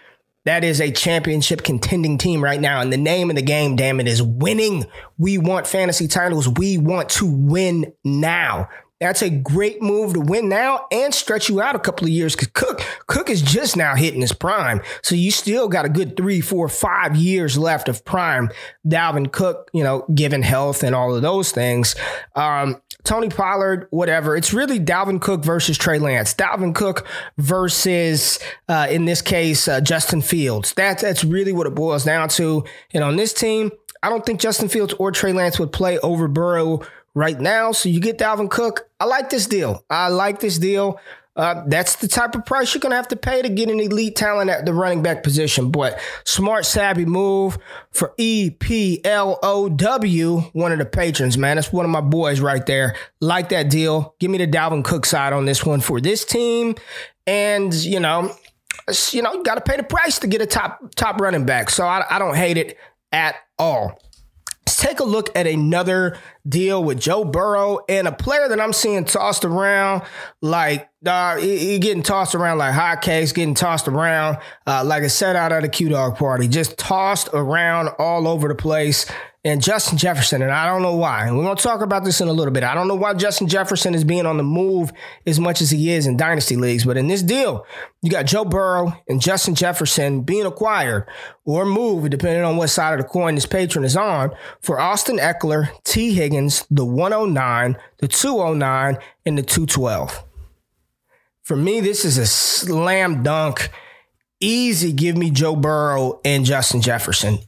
That 0.45 0.63
is 0.63 0.81
a 0.81 0.91
championship 0.91 1.63
contending 1.63 2.17
team 2.17 2.43
right 2.43 2.59
now. 2.59 2.81
And 2.81 2.91
the 2.91 2.97
name 2.97 3.29
of 3.29 3.35
the 3.35 3.41
game, 3.41 3.75
damn 3.75 3.99
it, 3.99 4.07
is 4.07 4.21
winning. 4.21 4.85
We 5.17 5.37
want 5.37 5.67
fantasy 5.67 6.07
titles. 6.07 6.49
We 6.49 6.77
want 6.77 7.09
to 7.09 7.25
win 7.25 7.93
now. 8.03 8.67
That's 9.03 9.21
a 9.21 9.29
great 9.29 9.81
move 9.81 10.13
to 10.13 10.21
win 10.21 10.47
now 10.47 10.85
and 10.89 11.13
stretch 11.13 11.49
you 11.49 11.61
out 11.61 11.75
a 11.75 11.79
couple 11.79 12.05
of 12.05 12.11
years 12.11 12.37
because 12.37 12.47
Cook 12.53 12.81
Cook 13.07 13.29
is 13.29 13.41
just 13.41 13.75
now 13.75 13.95
hitting 13.95 14.21
his 14.21 14.31
prime. 14.31 14.81
So 15.01 15.13
you 15.13 15.29
still 15.29 15.67
got 15.67 15.83
a 15.83 15.89
good 15.89 16.15
three, 16.15 16.39
four, 16.39 16.69
five 16.69 17.17
years 17.17 17.57
left 17.57 17.89
of 17.89 18.05
prime. 18.05 18.49
Dalvin 18.87 19.29
Cook, 19.29 19.69
you 19.73 19.83
know, 19.83 20.05
given 20.15 20.41
health 20.41 20.83
and 20.83 20.95
all 20.95 21.13
of 21.13 21.21
those 21.21 21.51
things. 21.51 21.95
Um, 22.33 22.81
Tony 23.03 23.29
Pollard, 23.29 23.87
whatever. 23.89 24.35
It's 24.35 24.53
really 24.53 24.79
Dalvin 24.79 25.21
Cook 25.21 25.43
versus 25.43 25.77
Trey 25.77 25.99
Lance. 25.99 26.33
Dalvin 26.33 26.73
Cook 26.73 27.05
versus, 27.37 28.39
uh, 28.69 28.87
in 28.89 29.05
this 29.05 29.21
case, 29.21 29.67
uh, 29.67 29.81
Justin 29.81 30.21
Fields. 30.21 30.73
That's 30.73 31.01
that's 31.01 31.23
really 31.23 31.51
what 31.51 31.67
it 31.67 31.75
boils 31.75 32.05
down 32.05 32.29
to. 32.29 32.63
And 32.93 33.03
on 33.03 33.15
this 33.15 33.33
team, 33.33 33.71
I 34.01 34.09
don't 34.09 34.25
think 34.25 34.39
Justin 34.39 34.69
Fields 34.69 34.93
or 34.99 35.11
Trey 35.11 35.33
Lance 35.33 35.59
would 35.59 35.71
play 35.71 35.99
over 35.99 36.27
Burrow 36.27 36.81
right 37.13 37.39
now. 37.39 37.71
So 37.71 37.89
you 37.89 37.99
get 37.99 38.17
Dalvin 38.17 38.49
Cook. 38.49 38.89
I 38.99 39.05
like 39.05 39.29
this 39.29 39.47
deal. 39.47 39.83
I 39.89 40.07
like 40.09 40.39
this 40.39 40.57
deal. 40.57 40.99
Uh, 41.35 41.63
that's 41.65 41.95
the 41.95 42.07
type 42.07 42.35
of 42.35 42.45
price 42.45 42.73
you're 42.73 42.79
going 42.79 42.91
to 42.91 42.95
have 42.95 43.07
to 43.07 43.15
pay 43.15 43.41
to 43.41 43.49
get 43.49 43.67
an 43.69 43.79
elite 43.79 44.15
talent 44.15 44.51
at 44.51 44.65
the 44.65 44.73
running 44.73 45.01
back 45.01 45.23
position. 45.23 45.71
But 45.71 45.99
smart, 46.25 46.63
savvy 46.65 47.05
move 47.05 47.57
for 47.91 48.13
EPLOW, 48.19 49.71
one 50.53 50.71
of 50.71 50.77
the 50.77 50.85
patrons, 50.85 51.35
man. 51.37 51.55
That's 51.57 51.73
one 51.73 51.85
of 51.85 51.91
my 51.91 52.01
boys 52.01 52.39
right 52.39 52.63
there. 52.65 52.95
Like 53.19 53.49
that 53.49 53.71
deal. 53.71 54.15
Give 54.19 54.29
me 54.29 54.37
the 54.37 54.47
Dalvin 54.47 54.83
Cook 54.83 55.07
side 55.07 55.33
on 55.33 55.45
this 55.45 55.65
one 55.65 55.81
for 55.81 55.99
this 55.99 56.23
team. 56.23 56.75
And, 57.25 57.73
you 57.73 57.99
know, 57.99 58.31
you 59.11 59.21
know, 59.23 59.33
you 59.33 59.43
got 59.43 59.55
to 59.55 59.61
pay 59.61 59.77
the 59.77 59.83
price 59.83 60.19
to 60.19 60.27
get 60.27 60.41
a 60.41 60.45
top 60.45 60.93
top 60.95 61.19
running 61.19 61.45
back. 61.45 61.69
So 61.69 61.85
I, 61.85 62.05
I 62.09 62.19
don't 62.19 62.35
hate 62.35 62.57
it 62.57 62.77
at 63.11 63.35
all. 63.57 63.99
Let's 64.73 64.81
take 64.81 64.99
a 65.01 65.03
look 65.03 65.29
at 65.35 65.45
another 65.45 66.17
deal 66.49 66.83
with 66.83 66.99
Joe 66.99 67.23
Burrow 67.23 67.81
and 67.87 68.07
a 68.07 68.11
player 68.11 68.49
that 68.49 68.59
I'm 68.59 68.73
seeing 68.73 69.05
tossed 69.05 69.45
around 69.45 70.01
like 70.41 70.89
uh, 71.05 71.37
he, 71.37 71.77
getting 71.77 72.01
tossed 72.01 72.33
around 72.33 72.57
like 72.57 72.73
hotcakes, 72.73 73.35
getting 73.35 73.53
tossed 73.53 73.87
around 73.87 74.39
uh, 74.65 74.83
like 74.83 75.03
a 75.03 75.11
set 75.11 75.35
out 75.35 75.51
at 75.51 75.63
a 75.63 75.69
Q 75.69 75.89
Dog 75.89 76.17
party, 76.17 76.47
just 76.47 76.75
tossed 76.79 77.29
around 77.33 77.89
all 77.99 78.27
over 78.27 78.47
the 78.47 78.55
place 78.55 79.05
and 79.45 79.61
Justin 79.61 79.97
Jefferson, 79.97 80.41
and 80.41 80.51
I 80.51 80.65
don't 80.65 80.81
know 80.81 80.95
why. 80.95 81.27
And 81.27 81.37
we're 81.37 81.43
going 81.43 81.57
to 81.57 81.63
talk 81.63 81.81
about 81.81 82.05
this 82.05 82.21
in 82.21 82.29
a 82.29 82.33
little 82.33 82.53
bit. 82.53 82.63
I 82.63 82.73
don't 82.73 82.87
know 82.87 82.95
why 82.95 83.13
Justin 83.13 83.47
Jefferson 83.47 83.93
is 83.93 84.05
being 84.05 84.25
on 84.25 84.37
the 84.37 84.43
move 84.43 84.93
as 85.25 85.37
much 85.37 85.59
as 85.59 85.69
he 85.69 85.91
is 85.91 86.07
in 86.07 86.15
dynasty 86.15 86.55
leagues, 86.55 86.85
but 86.85 86.95
in 86.95 87.07
this 87.07 87.21
deal, 87.21 87.65
you 88.01 88.09
got 88.09 88.25
Joe 88.25 88.45
Burrow 88.45 88.93
and 89.09 89.21
Justin 89.21 89.53
Jefferson 89.53 90.21
being 90.21 90.45
acquired 90.45 91.07
or 91.43 91.65
moved, 91.65 92.09
depending 92.09 92.43
on 92.43 92.55
what 92.55 92.69
side 92.69 92.93
of 92.93 92.99
the 92.99 93.07
coin 93.07 93.35
this 93.35 93.45
patron 93.45 93.83
is 93.83 93.97
on, 93.97 94.31
for 94.61 94.79
Austin 94.79 95.17
Ekeler, 95.17 95.69
Tee 95.83 96.13
Higgins, 96.13 96.65
the 96.69 96.85
109, 96.85 97.77
the 97.97 98.07
209, 98.07 98.97
and 99.25 99.37
the 99.37 99.43
212. 99.43 100.23
For 101.41 101.57
me, 101.57 101.81
this 101.81 102.05
is 102.05 102.17
a 102.17 102.25
slam 102.25 103.23
dunk. 103.23 103.69
Easy, 104.39 104.93
give 104.93 105.17
me 105.17 105.31
Joe 105.31 105.57
Burrow 105.57 106.21
and 106.23 106.45
Justin 106.45 106.81
Jefferson. 106.81 107.39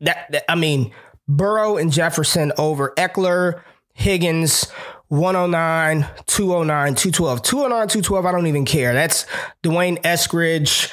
That, 0.00 0.30
that 0.30 0.50
I 0.50 0.54
mean, 0.54 0.92
Burrow 1.28 1.76
and 1.76 1.92
Jefferson 1.92 2.52
over 2.58 2.92
Ekeler, 2.96 3.62
Higgins, 3.94 4.70
109, 5.08 6.06
209, 6.26 6.94
212. 6.94 7.42
209, 7.42 7.88
212, 7.88 8.26
I 8.26 8.32
don't 8.32 8.46
even 8.46 8.64
care. 8.64 8.92
That's 8.92 9.26
D'Wayne 9.62 10.00
Eskridge, 10.02 10.92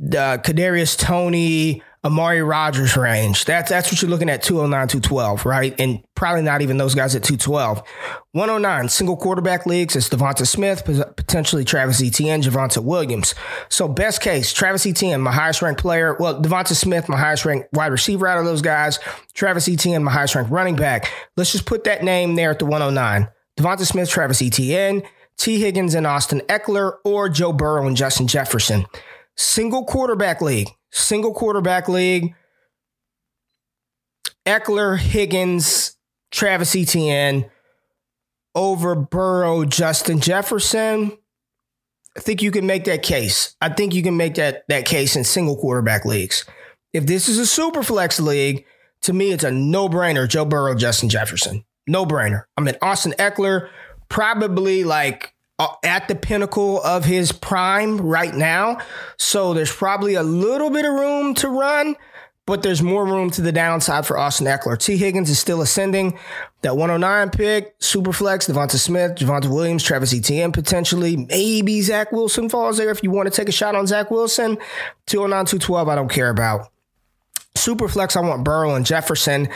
uh, 0.00 0.38
Kadarius 0.38 0.98
Toney, 0.98 1.82
Amari 2.04 2.42
Rogers 2.42 2.98
range. 2.98 3.46
That's 3.46 3.70
that's 3.70 3.90
what 3.90 4.02
you're 4.02 4.10
looking 4.10 4.28
at 4.28 4.42
209, 4.42 4.88
212, 4.88 5.46
right? 5.46 5.74
And 5.78 6.04
probably 6.14 6.42
not 6.42 6.60
even 6.60 6.76
those 6.76 6.94
guys 6.94 7.14
at 7.14 7.22
212. 7.24 7.82
109, 8.32 8.88
single 8.90 9.16
quarterback 9.16 9.64
leagues, 9.64 9.96
it's 9.96 10.10
Devonta 10.10 10.46
Smith, 10.46 10.84
potentially 10.84 11.64
Travis 11.64 12.02
Etienne, 12.02 12.42
Javonte 12.42 12.82
Williams. 12.84 13.34
So 13.70 13.88
best 13.88 14.20
case, 14.20 14.52
Travis 14.52 14.86
Etienne, 14.86 15.22
my 15.22 15.32
highest 15.32 15.62
ranked 15.62 15.80
player. 15.80 16.14
Well, 16.20 16.42
Devonta 16.42 16.74
Smith, 16.74 17.08
my 17.08 17.16
highest 17.16 17.46
ranked 17.46 17.68
wide 17.72 17.92
receiver 17.92 18.26
out 18.26 18.38
of 18.38 18.44
those 18.44 18.60
guys. 18.60 18.98
Travis 19.32 19.66
Etienne, 19.66 20.04
my 20.04 20.12
highest 20.12 20.34
ranked 20.34 20.50
running 20.50 20.76
back. 20.76 21.10
Let's 21.36 21.52
just 21.52 21.64
put 21.64 21.84
that 21.84 22.04
name 22.04 22.34
there 22.34 22.50
at 22.50 22.58
the 22.58 22.66
109. 22.66 23.28
Devonta 23.56 23.86
Smith, 23.86 24.10
Travis 24.10 24.42
Etienne, 24.42 25.02
Tee 25.38 25.58
Higgins 25.58 25.94
and 25.94 26.06
Austin 26.06 26.40
Ekeler, 26.48 26.96
or 27.04 27.30
Joe 27.30 27.52
Burrow 27.52 27.86
and 27.86 27.96
Justin 27.96 28.26
Jefferson. 28.26 28.84
Single 29.36 29.84
quarterback 29.84 30.42
league 30.42 30.68
single 30.94 31.34
quarterback 31.34 31.88
league. 31.88 32.34
Ekeler, 34.46 34.98
Higgins, 34.98 35.96
Travis 36.30 36.76
Etienne 36.76 37.50
over 38.54 38.94
Burrow, 38.94 39.64
Justin 39.64 40.20
Jefferson. 40.20 41.16
I 42.16 42.20
think 42.20 42.42
you 42.42 42.50
can 42.50 42.66
make 42.66 42.84
that 42.84 43.02
case. 43.02 43.56
I 43.60 43.70
think 43.70 43.94
you 43.94 44.02
can 44.02 44.16
make 44.16 44.34
that 44.34 44.64
that 44.68 44.84
case 44.84 45.16
in 45.16 45.24
single 45.24 45.56
quarterback 45.56 46.04
leagues. 46.04 46.44
If 46.92 47.06
this 47.06 47.28
is 47.28 47.38
a 47.38 47.46
super 47.46 47.82
flex 47.82 48.20
league, 48.20 48.64
to 49.02 49.12
me 49.12 49.32
it's 49.32 49.44
a 49.44 49.50
no-brainer. 49.50 50.28
Joe 50.28 50.44
Burrow, 50.44 50.74
Justin 50.74 51.08
Jefferson. 51.08 51.64
No-brainer. 51.88 52.44
I 52.56 52.60
mean 52.60 52.76
Austin 52.80 53.14
Ekeler, 53.18 53.68
probably 54.08 54.84
like 54.84 55.33
Uh, 55.56 55.68
at 55.84 56.08
the 56.08 56.16
pinnacle 56.16 56.82
of 56.82 57.04
his 57.04 57.30
prime 57.30 58.00
right 58.00 58.34
now. 58.34 58.76
So 59.18 59.54
there's 59.54 59.72
probably 59.72 60.14
a 60.14 60.22
little 60.24 60.68
bit 60.68 60.84
of 60.84 60.92
room 60.92 61.32
to 61.34 61.48
run, 61.48 61.94
but 62.44 62.64
there's 62.64 62.82
more 62.82 63.06
room 63.06 63.30
to 63.30 63.40
the 63.40 63.52
downside 63.52 64.04
for 64.04 64.18
Austin 64.18 64.48
Ekeler. 64.48 64.76
Tee 64.76 64.96
Higgins 64.96 65.30
is 65.30 65.38
still 65.38 65.62
ascending. 65.62 66.18
That 66.62 66.76
109 66.76 67.30
pick, 67.30 67.78
Superflex, 67.78 68.50
Devonta 68.50 68.78
Smith, 68.78 69.12
Javonte 69.12 69.48
Williams, 69.48 69.84
Travis 69.84 70.12
Etienne 70.12 70.50
potentially. 70.50 71.16
Maybe 71.16 71.80
Zach 71.82 72.10
Wilson 72.10 72.48
falls 72.48 72.76
there 72.76 72.90
if 72.90 73.04
you 73.04 73.12
want 73.12 73.32
to 73.32 73.34
take 73.34 73.48
a 73.48 73.52
shot 73.52 73.76
on 73.76 73.86
Zach 73.86 74.10
Wilson. 74.10 74.58
209, 75.06 75.46
212, 75.46 75.88
I 75.88 75.94
don't 75.94 76.10
care 76.10 76.30
about. 76.30 76.68
Superflex, 77.54 78.16
I 78.16 78.20
want 78.20 78.44
Burrow 78.44 78.74
and 78.74 78.84
Jefferson. 78.84 79.48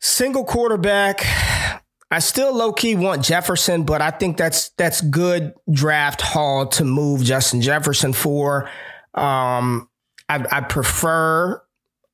Single 0.00 0.44
quarterback, 0.44 1.24
I 2.10 2.18
still 2.20 2.54
low 2.54 2.72
key 2.72 2.94
want 2.94 3.24
Jefferson, 3.24 3.84
but 3.84 4.00
I 4.00 4.10
think 4.10 4.36
that's 4.36 4.70
that's 4.70 5.00
good 5.00 5.54
draft 5.70 6.20
haul 6.20 6.66
to 6.68 6.84
move 6.84 7.24
Justin 7.24 7.60
Jefferson 7.60 8.12
for. 8.12 8.68
Um, 9.14 9.88
I, 10.28 10.44
I 10.50 10.60
prefer 10.60 11.60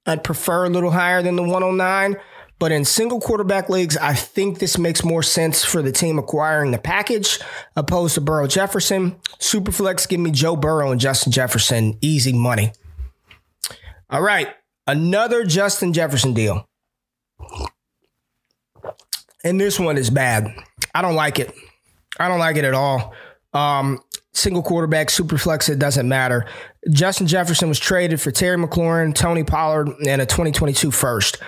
I'd 0.06 0.24
prefer 0.24 0.64
a 0.64 0.68
little 0.68 0.90
higher 0.90 1.22
than 1.22 1.36
the 1.36 1.42
109. 1.42 2.16
But 2.58 2.72
in 2.72 2.84
single 2.84 3.20
quarterback 3.20 3.70
leagues, 3.70 3.96
I 3.96 4.12
think 4.12 4.58
this 4.58 4.76
makes 4.76 5.02
more 5.02 5.22
sense 5.22 5.64
for 5.64 5.80
the 5.80 5.92
team 5.92 6.18
acquiring 6.18 6.72
the 6.72 6.78
package 6.78 7.40
opposed 7.74 8.14
to 8.16 8.20
Burrow 8.20 8.46
Jefferson. 8.46 9.16
Superflex, 9.38 10.06
give 10.06 10.20
me 10.20 10.30
Joe 10.30 10.56
Burrow 10.56 10.92
and 10.92 11.00
Justin 11.00 11.32
Jefferson. 11.32 11.96
Easy 12.02 12.34
money. 12.34 12.72
All 14.10 14.20
right. 14.20 14.48
Another 14.86 15.44
Justin 15.44 15.94
Jefferson 15.94 16.34
deal. 16.34 16.66
And 19.44 19.60
this 19.60 19.80
one 19.80 19.96
is 19.96 20.10
bad. 20.10 20.48
I 20.94 21.02
don't 21.02 21.14
like 21.14 21.38
it. 21.38 21.54
I 22.18 22.28
don't 22.28 22.38
like 22.38 22.56
it 22.56 22.64
at 22.64 22.74
all. 22.74 23.14
Um, 23.52 24.00
single 24.32 24.62
quarterback, 24.62 25.10
super 25.10 25.38
flex, 25.38 25.68
it 25.68 25.78
doesn't 25.78 26.08
matter. 26.08 26.46
Justin 26.90 27.26
Jefferson 27.26 27.68
was 27.68 27.78
traded 27.78 28.20
for 28.20 28.30
Terry 28.30 28.56
McLaurin, 28.56 29.14
Tony 29.14 29.44
Pollard, 29.44 29.88
and 30.06 30.20
a 30.20 30.26
2022 30.26 30.90
first. 30.90 31.38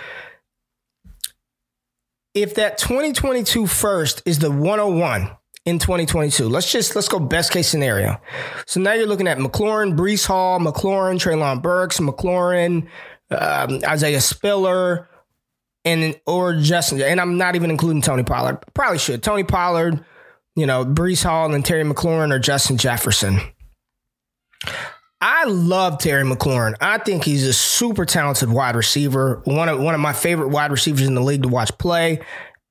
If 2.35 2.55
that 2.55 2.79
2022 2.79 3.67
first 3.67 4.23
is 4.25 4.39
the 4.39 4.51
101 4.51 5.31
in 5.67 5.79
2022, 5.79 6.49
let's 6.49 6.73
just 6.73 6.97
let's 6.97 7.09
go 7.09 7.19
best 7.21 7.53
case 7.53 7.69
scenario. 7.69 8.21
So 8.67 8.81
now 8.81 8.95
you're 8.95 9.07
looking 9.07 9.29
at 9.29 9.39
McLaurin, 9.39 9.97
Breece 9.97 10.27
Hall, 10.27 10.59
McLaurin, 10.59 11.17
Treylon 11.17 11.61
Burks, 11.61 12.01
McLaurin, 12.01 12.89
um, 13.31 13.81
Isaiah 13.87 14.21
Spiller, 14.21 15.09
and 15.85 16.19
or 16.27 16.55
Justin, 16.55 17.03
and 17.03 17.21
I'm 17.21 17.39
not 17.39 17.57
even 17.57 17.71
including 17.71 18.03
Tony 18.03 18.23
Pollard. 18.23 18.59
Probably 18.75 18.99
should. 18.99 19.23
Tony 19.23 19.45
Pollard, 19.45 20.05
you 20.55 20.67
know, 20.67 20.85
Breece 20.85 21.25
Hall 21.25 21.53
and 21.53 21.65
Terry 21.65 21.85
McLaurin 21.85 22.33
or 22.33 22.39
Justin 22.39 22.77
Jefferson. 22.77 23.41
I 25.21 25.45
love 25.45 25.99
Terry 25.99 26.25
McLaurin. 26.25 26.75
I 26.81 26.99
think 26.99 27.25
he's 27.25 27.47
a 27.47 27.53
super 27.53 28.05
talented 28.05 28.51
wide 28.51 28.75
receiver. 28.75 29.41
One 29.45 29.69
of 29.69 29.81
one 29.81 29.95
of 29.95 30.01
my 30.01 30.13
favorite 30.13 30.49
wide 30.49 30.73
receivers 30.73 31.07
in 31.07 31.15
the 31.15 31.21
league 31.21 31.43
to 31.43 31.49
watch 31.49 31.77
play. 31.79 32.21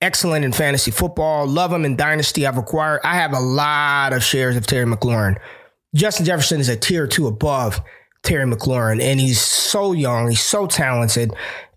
Excellent 0.02 0.44
in 0.44 0.52
fantasy 0.52 0.92
football. 0.92 1.48
Love 1.48 1.72
him 1.72 1.86
in 1.86 1.96
dynasty. 1.96 2.46
I've 2.46 2.58
acquired. 2.58 3.02
I 3.04 3.16
have 3.16 3.34
a 3.34 3.40
lot 3.40 4.14
of 4.14 4.24
shares 4.24 4.56
of 4.56 4.66
Terry 4.66 4.86
McLaurin. 4.86 5.38
Justin 5.96 6.26
Jefferson 6.26 6.60
is 6.60 6.70
a 6.70 6.76
tier 6.76 7.08
two 7.08 7.28
above 7.28 7.80
Terry 8.24 8.46
McLaurin, 8.46 9.02
and 9.02 9.20
he's 9.20 9.40
so 9.40 9.94
young. 9.94 10.30
He's 10.30 10.42
so 10.42 10.68
talented 10.68 11.34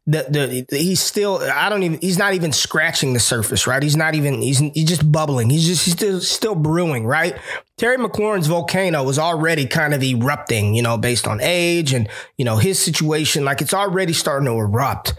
the, 0.07 0.67
the 0.69 0.77
he's 0.77 1.01
still 1.01 1.39
I 1.39 1.69
don't 1.71 1.83
even 1.83 1.99
he's 2.01 2.19
not 2.19 2.35
even 2.35 2.53
scratching 2.53 3.15
the 3.15 3.21
surface, 3.21 3.67
right? 3.67 3.83
He's 3.83 3.97
not 3.97 4.15
even 4.15 4.43
he's 4.43 4.59
he's 4.59 4.85
just 4.85 5.11
bubbling. 5.11 5.49
He's 5.49 5.67
just 5.67 5.85
he's 5.85 5.95
still 5.95 6.21
still 6.21 6.55
brewing, 6.55 7.07
right? 7.07 7.37
Terry 7.79 7.97
McLaurin's 7.97 8.47
volcano 8.47 9.03
was 9.03 9.19
already 9.19 9.67
kind 9.67 9.95
of 9.95 10.03
erupting, 10.03 10.75
you 10.75 10.83
know, 10.83 10.99
based 10.99 11.27
on 11.27 11.41
age 11.41 11.95
and 11.95 12.09
you 12.37 12.45
know 12.45 12.59
his 12.59 12.79
situation. 12.79 13.45
Like 13.45 13.63
it's 13.63 13.75
already 13.75 14.13
starting 14.13 14.47
to 14.47 14.53
erupt. 14.53 15.15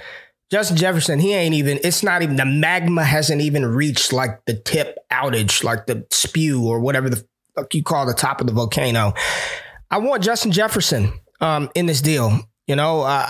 Justin 0.51 0.77
Jefferson, 0.77 1.18
he 1.18 1.34
ain't 1.34 1.56
even. 1.56 1.80
It's 1.84 2.04
not 2.04 2.22
even 2.22 2.36
the 2.36 2.46
magma 2.46 3.04
hasn't 3.04 3.42
even 3.42 3.65
reached 3.65 4.13
like 4.13 4.46
the 4.46 4.54
tip 4.54 5.00
outage, 5.12 5.63
like 5.63 5.88
the 5.88 6.06
spew 6.12 6.63
or 6.68 6.80
whatever 6.80 7.10
the 7.10 7.25
fuck 7.56 7.74
you 7.74 7.82
call 7.82 8.06
the 8.06 8.13
top 8.13 8.39
of 8.39 8.46
the 8.46 8.54
volcano. 8.54 9.13
I 9.89 9.98
want 9.98 10.22
Justin 10.22 10.51
Jefferson 10.51 11.13
um, 11.42 11.70
in 11.74 11.88
this 11.88 12.01
deal. 12.01 12.39
You 12.68 12.75
know, 12.75 13.01
uh, 13.01 13.30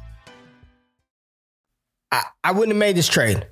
I, 2.11 2.23
I 2.43 2.51
wouldn't 2.51 2.69
have 2.69 2.79
made 2.79 2.95
this 2.95 3.07
trade. 3.07 3.47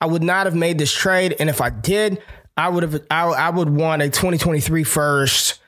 I 0.00 0.06
would 0.06 0.22
not 0.22 0.46
have 0.46 0.54
made 0.54 0.78
this 0.78 0.92
trade, 0.92 1.36
and 1.38 1.50
if 1.50 1.60
I 1.60 1.70
did, 1.70 2.22
I 2.56 2.68
would 2.68 2.82
have. 2.82 3.02
I, 3.10 3.26
I 3.26 3.50
would 3.50 3.70
want 3.70 4.02
a 4.02 4.06
2023 4.06 4.84
first 4.84 5.60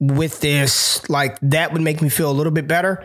with 0.00 0.40
this. 0.40 1.08
Like 1.08 1.38
that 1.40 1.72
would 1.72 1.82
make 1.82 2.02
me 2.02 2.08
feel 2.08 2.30
a 2.30 2.32
little 2.32 2.52
bit 2.52 2.66
better. 2.66 3.04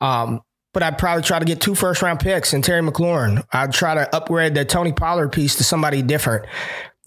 Um, 0.00 0.42
but 0.72 0.82
I'd 0.82 0.98
probably 0.98 1.22
try 1.22 1.38
to 1.38 1.44
get 1.46 1.60
two 1.60 1.74
first 1.74 2.02
round 2.02 2.20
picks 2.20 2.52
and 2.52 2.62
Terry 2.62 2.82
McLaurin. 2.82 3.42
I'd 3.50 3.72
try 3.72 3.94
to 3.94 4.14
upgrade 4.14 4.54
the 4.54 4.64
Tony 4.66 4.92
Pollard 4.92 5.32
piece 5.32 5.56
to 5.56 5.64
somebody 5.64 6.02
different. 6.02 6.44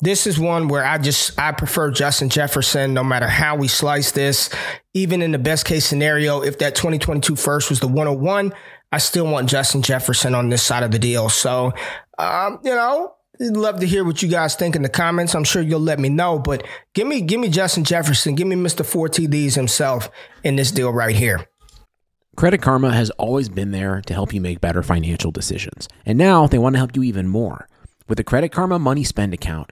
This 0.01 0.25
is 0.25 0.39
one 0.39 0.69
where 0.69 0.85
I 0.85 0.97
just 0.97 1.37
I 1.37 1.51
prefer 1.51 1.91
Justin 1.91 2.29
Jefferson 2.29 2.93
no 2.93 3.03
matter 3.03 3.27
how 3.27 3.57
we 3.57 3.67
slice 3.67 4.11
this. 4.11 4.49
Even 4.93 5.21
in 5.21 5.31
the 5.31 5.39
best 5.39 5.65
case 5.65 5.85
scenario, 5.85 6.41
if 6.41 6.59
that 6.59 6.75
2022 6.75 7.35
first 7.35 7.69
was 7.69 7.79
the 7.79 7.87
101, 7.87 8.53
I 8.91 8.97
still 8.97 9.27
want 9.27 9.49
Justin 9.49 9.81
Jefferson 9.81 10.33
on 10.33 10.49
this 10.49 10.63
side 10.63 10.83
of 10.83 10.91
the 10.91 10.99
deal. 10.99 11.27
So, 11.29 11.73
um, 12.17 12.59
you 12.63 12.71
know, 12.71 13.13
love 13.39 13.81
to 13.81 13.85
hear 13.85 14.05
what 14.05 14.23
you 14.23 14.29
guys 14.29 14.55
think 14.55 14.75
in 14.75 14.83
the 14.83 14.89
comments. 14.89 15.35
I'm 15.35 15.43
sure 15.43 15.61
you'll 15.61 15.79
let 15.81 15.99
me 15.99 16.09
know, 16.09 16.39
but 16.39 16.65
give 16.93 17.05
me 17.07 17.21
give 17.21 17.39
me 17.39 17.49
Justin 17.49 17.83
Jefferson, 17.83 18.35
give 18.35 18.47
me 18.47 18.55
Mr. 18.55 18.85
4 18.85 19.09
TDs 19.09 19.55
himself 19.55 20.09
in 20.43 20.55
this 20.55 20.71
deal 20.71 20.91
right 20.91 21.15
here. 21.15 21.45
Credit 22.37 22.61
Karma 22.61 22.93
has 22.93 23.09
always 23.11 23.49
been 23.49 23.71
there 23.71 24.01
to 24.05 24.13
help 24.13 24.33
you 24.33 24.39
make 24.39 24.61
better 24.61 24.81
financial 24.81 25.29
decisions. 25.29 25.89
And 26.05 26.17
now 26.17 26.47
they 26.47 26.57
want 26.57 26.75
to 26.75 26.77
help 26.77 26.95
you 26.95 27.03
even 27.03 27.27
more. 27.27 27.67
With 28.07 28.17
the 28.17 28.23
Credit 28.23 28.49
Karma 28.49 28.79
Money 28.79 29.03
Spend 29.03 29.33
account, 29.33 29.71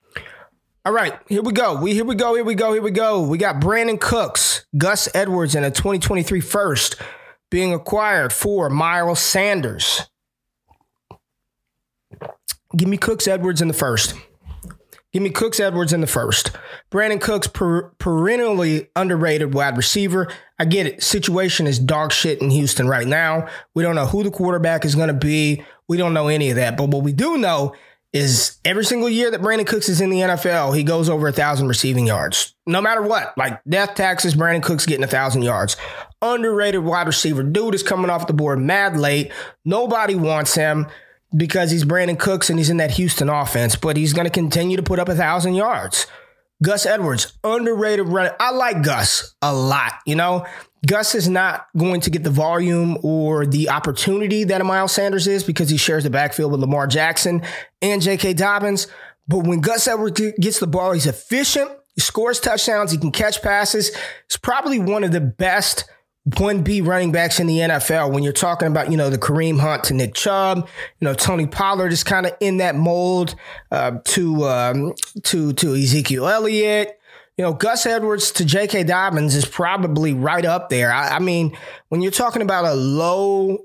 All 0.83 0.93
right, 0.93 1.13
here 1.29 1.43
we 1.43 1.53
go. 1.53 1.79
We 1.79 1.93
here 1.93 2.05
we 2.05 2.15
go. 2.15 2.33
Here 2.33 2.43
we 2.43 2.55
go. 2.55 2.73
Here 2.73 2.81
we 2.81 2.89
go. 2.89 3.21
We 3.21 3.37
got 3.37 3.61
Brandin 3.61 3.99
Cooks, 3.99 4.65
Gus 4.75 5.07
Edwards, 5.13 5.53
and 5.53 5.63
a 5.63 5.69
2023 5.69 6.41
first 6.41 6.95
being 7.51 7.71
acquired 7.71 8.33
for 8.33 8.67
Miles 8.67 9.19
Sanders. 9.19 10.09
Give 12.75 12.89
me 12.89 12.97
Cooks 12.97 13.27
Edwards 13.27 13.61
in 13.61 13.67
the 13.67 13.75
first. 13.75 14.15
Give 15.13 15.21
me 15.21 15.29
Cooks 15.29 15.59
Edwards 15.59 15.93
in 15.93 16.01
the 16.01 16.07
first. 16.07 16.51
Brandin 16.89 17.21
Cooks, 17.21 17.45
per- 17.45 17.89
perennially 17.99 18.89
underrated 18.95 19.53
wide 19.53 19.77
receiver. 19.77 20.29
I 20.57 20.65
get 20.65 20.87
it. 20.87 21.03
Situation 21.03 21.67
is 21.67 21.77
dog 21.77 22.11
shit 22.11 22.41
in 22.41 22.49
Houston 22.49 22.87
right 22.87 23.05
now. 23.05 23.47
We 23.75 23.83
don't 23.83 23.95
know 23.95 24.07
who 24.07 24.23
the 24.23 24.31
quarterback 24.31 24.83
is 24.83 24.95
going 24.95 25.09
to 25.09 25.13
be. 25.13 25.63
We 25.87 25.97
don't 25.97 26.13
know 26.13 26.27
any 26.27 26.49
of 26.49 26.55
that. 26.55 26.77
But 26.77 26.89
what 26.89 27.03
we 27.03 27.11
do 27.11 27.37
know 27.37 27.75
is 28.13 28.59
every 28.65 28.83
single 28.83 29.09
year 29.09 29.31
that 29.31 29.41
Brandin 29.41 29.65
Cooks 29.65 29.87
is 29.87 30.01
in 30.01 30.09
the 30.09 30.19
NFL, 30.19 30.75
he 30.75 30.83
goes 30.83 31.09
over 31.09 31.27
a 31.27 31.31
thousand 31.31 31.67
receiving 31.67 32.07
yards. 32.07 32.53
No 32.65 32.81
matter 32.81 33.01
what, 33.01 33.37
like 33.37 33.63
death 33.63 33.95
taxes, 33.95 34.35
Brandin 34.35 34.63
Cooks 34.63 34.85
getting 34.85 35.03
a 35.03 35.07
thousand 35.07 35.43
yards. 35.43 35.77
Underrated 36.21 36.83
wide 36.83 37.07
receiver. 37.07 37.43
Dude 37.43 37.73
is 37.73 37.83
coming 37.83 38.09
off 38.09 38.27
the 38.27 38.33
board 38.33 38.59
mad 38.59 38.97
late. 38.97 39.31
Nobody 39.63 40.15
wants 40.15 40.55
him 40.55 40.87
because 41.35 41.71
he's 41.71 41.85
Brandin 41.85 42.19
Cooks 42.19 42.49
and 42.49 42.59
he's 42.59 42.69
in 42.69 42.77
that 42.77 42.91
Houston 42.91 43.29
offense, 43.29 43.75
but 43.75 43.95
he's 43.95 44.13
going 44.13 44.25
to 44.25 44.31
continue 44.31 44.77
to 44.77 44.83
put 44.83 44.99
up 44.99 45.09
a 45.09 45.15
thousand 45.15 45.55
yards. 45.55 46.05
Gus 46.63 46.85
Edwards, 46.85 47.33
underrated 47.43 48.07
runner. 48.07 48.35
I 48.39 48.51
like 48.51 48.83
Gus 48.83 49.35
a 49.41 49.53
lot. 49.53 49.93
You 50.05 50.15
know, 50.15 50.45
Gus 50.85 51.15
is 51.15 51.27
not 51.27 51.67
going 51.77 52.01
to 52.01 52.09
get 52.09 52.23
the 52.23 52.29
volume 52.29 52.97
or 53.03 53.45
the 53.45 53.69
opportunity 53.69 54.43
that 54.45 54.61
a 54.61 54.63
Miles 54.63 54.91
Sanders 54.91 55.27
is 55.27 55.43
because 55.43 55.69
he 55.69 55.77
shares 55.77 56.03
the 56.03 56.09
backfield 56.09 56.51
with 56.51 56.61
Lamar 56.61 56.87
Jackson 56.87 57.41
and 57.81 58.01
J.K. 58.01 58.33
Dobbins. 58.33 58.87
But 59.27 59.39
when 59.39 59.61
Gus 59.61 59.87
Edwards 59.87 60.21
gets 60.39 60.59
the 60.59 60.67
ball, 60.67 60.91
he's 60.91 61.05
efficient. 61.05 61.71
He 61.95 62.01
scores 62.01 62.39
touchdowns. 62.39 62.91
He 62.91 62.97
can 62.97 63.11
catch 63.11 63.41
passes. 63.41 63.95
He's 64.27 64.37
probably 64.37 64.79
one 64.79 65.03
of 65.03 65.11
the 65.11 65.21
best 65.21 65.89
1B 66.29 66.85
running 66.85 67.11
backs 67.11 67.39
in 67.39 67.47
the 67.47 67.57
NFL 67.57 68.11
when 68.11 68.23
you're 68.23 68.31
talking 68.31 68.67
about, 68.67 68.91
you 68.91 68.97
know, 68.97 69.09
the 69.09 69.17
Kareem 69.17 69.59
Hunt 69.59 69.85
to 69.85 69.93
Nick 69.95 70.13
Chubb, 70.13 70.67
you 70.99 71.05
know, 71.05 71.15
Tony 71.15 71.47
Pollard 71.47 71.91
is 71.91 72.03
kind 72.03 72.27
of 72.27 72.33
in 72.39 72.57
that 72.57 72.75
mold 72.75 73.35
uh, 73.71 73.97
to 74.05 74.43
um, 74.45 74.93
to 75.23 75.53
to 75.53 75.73
Ezekiel 75.73 76.27
Elliott. 76.27 76.99
You 77.37 77.45
know, 77.45 77.53
Gus 77.53 77.87
Edwards 77.87 78.31
to 78.33 78.45
J.K. 78.45 78.83
Dobbins 78.83 79.35
is 79.35 79.45
probably 79.45 80.13
right 80.13 80.45
up 80.45 80.69
there. 80.69 80.91
I, 80.91 81.15
I 81.15 81.19
mean, 81.19 81.57
when 81.89 82.01
you're 82.01 82.11
talking 82.11 82.43
about 82.43 82.65
a 82.65 82.73
low 82.73 83.57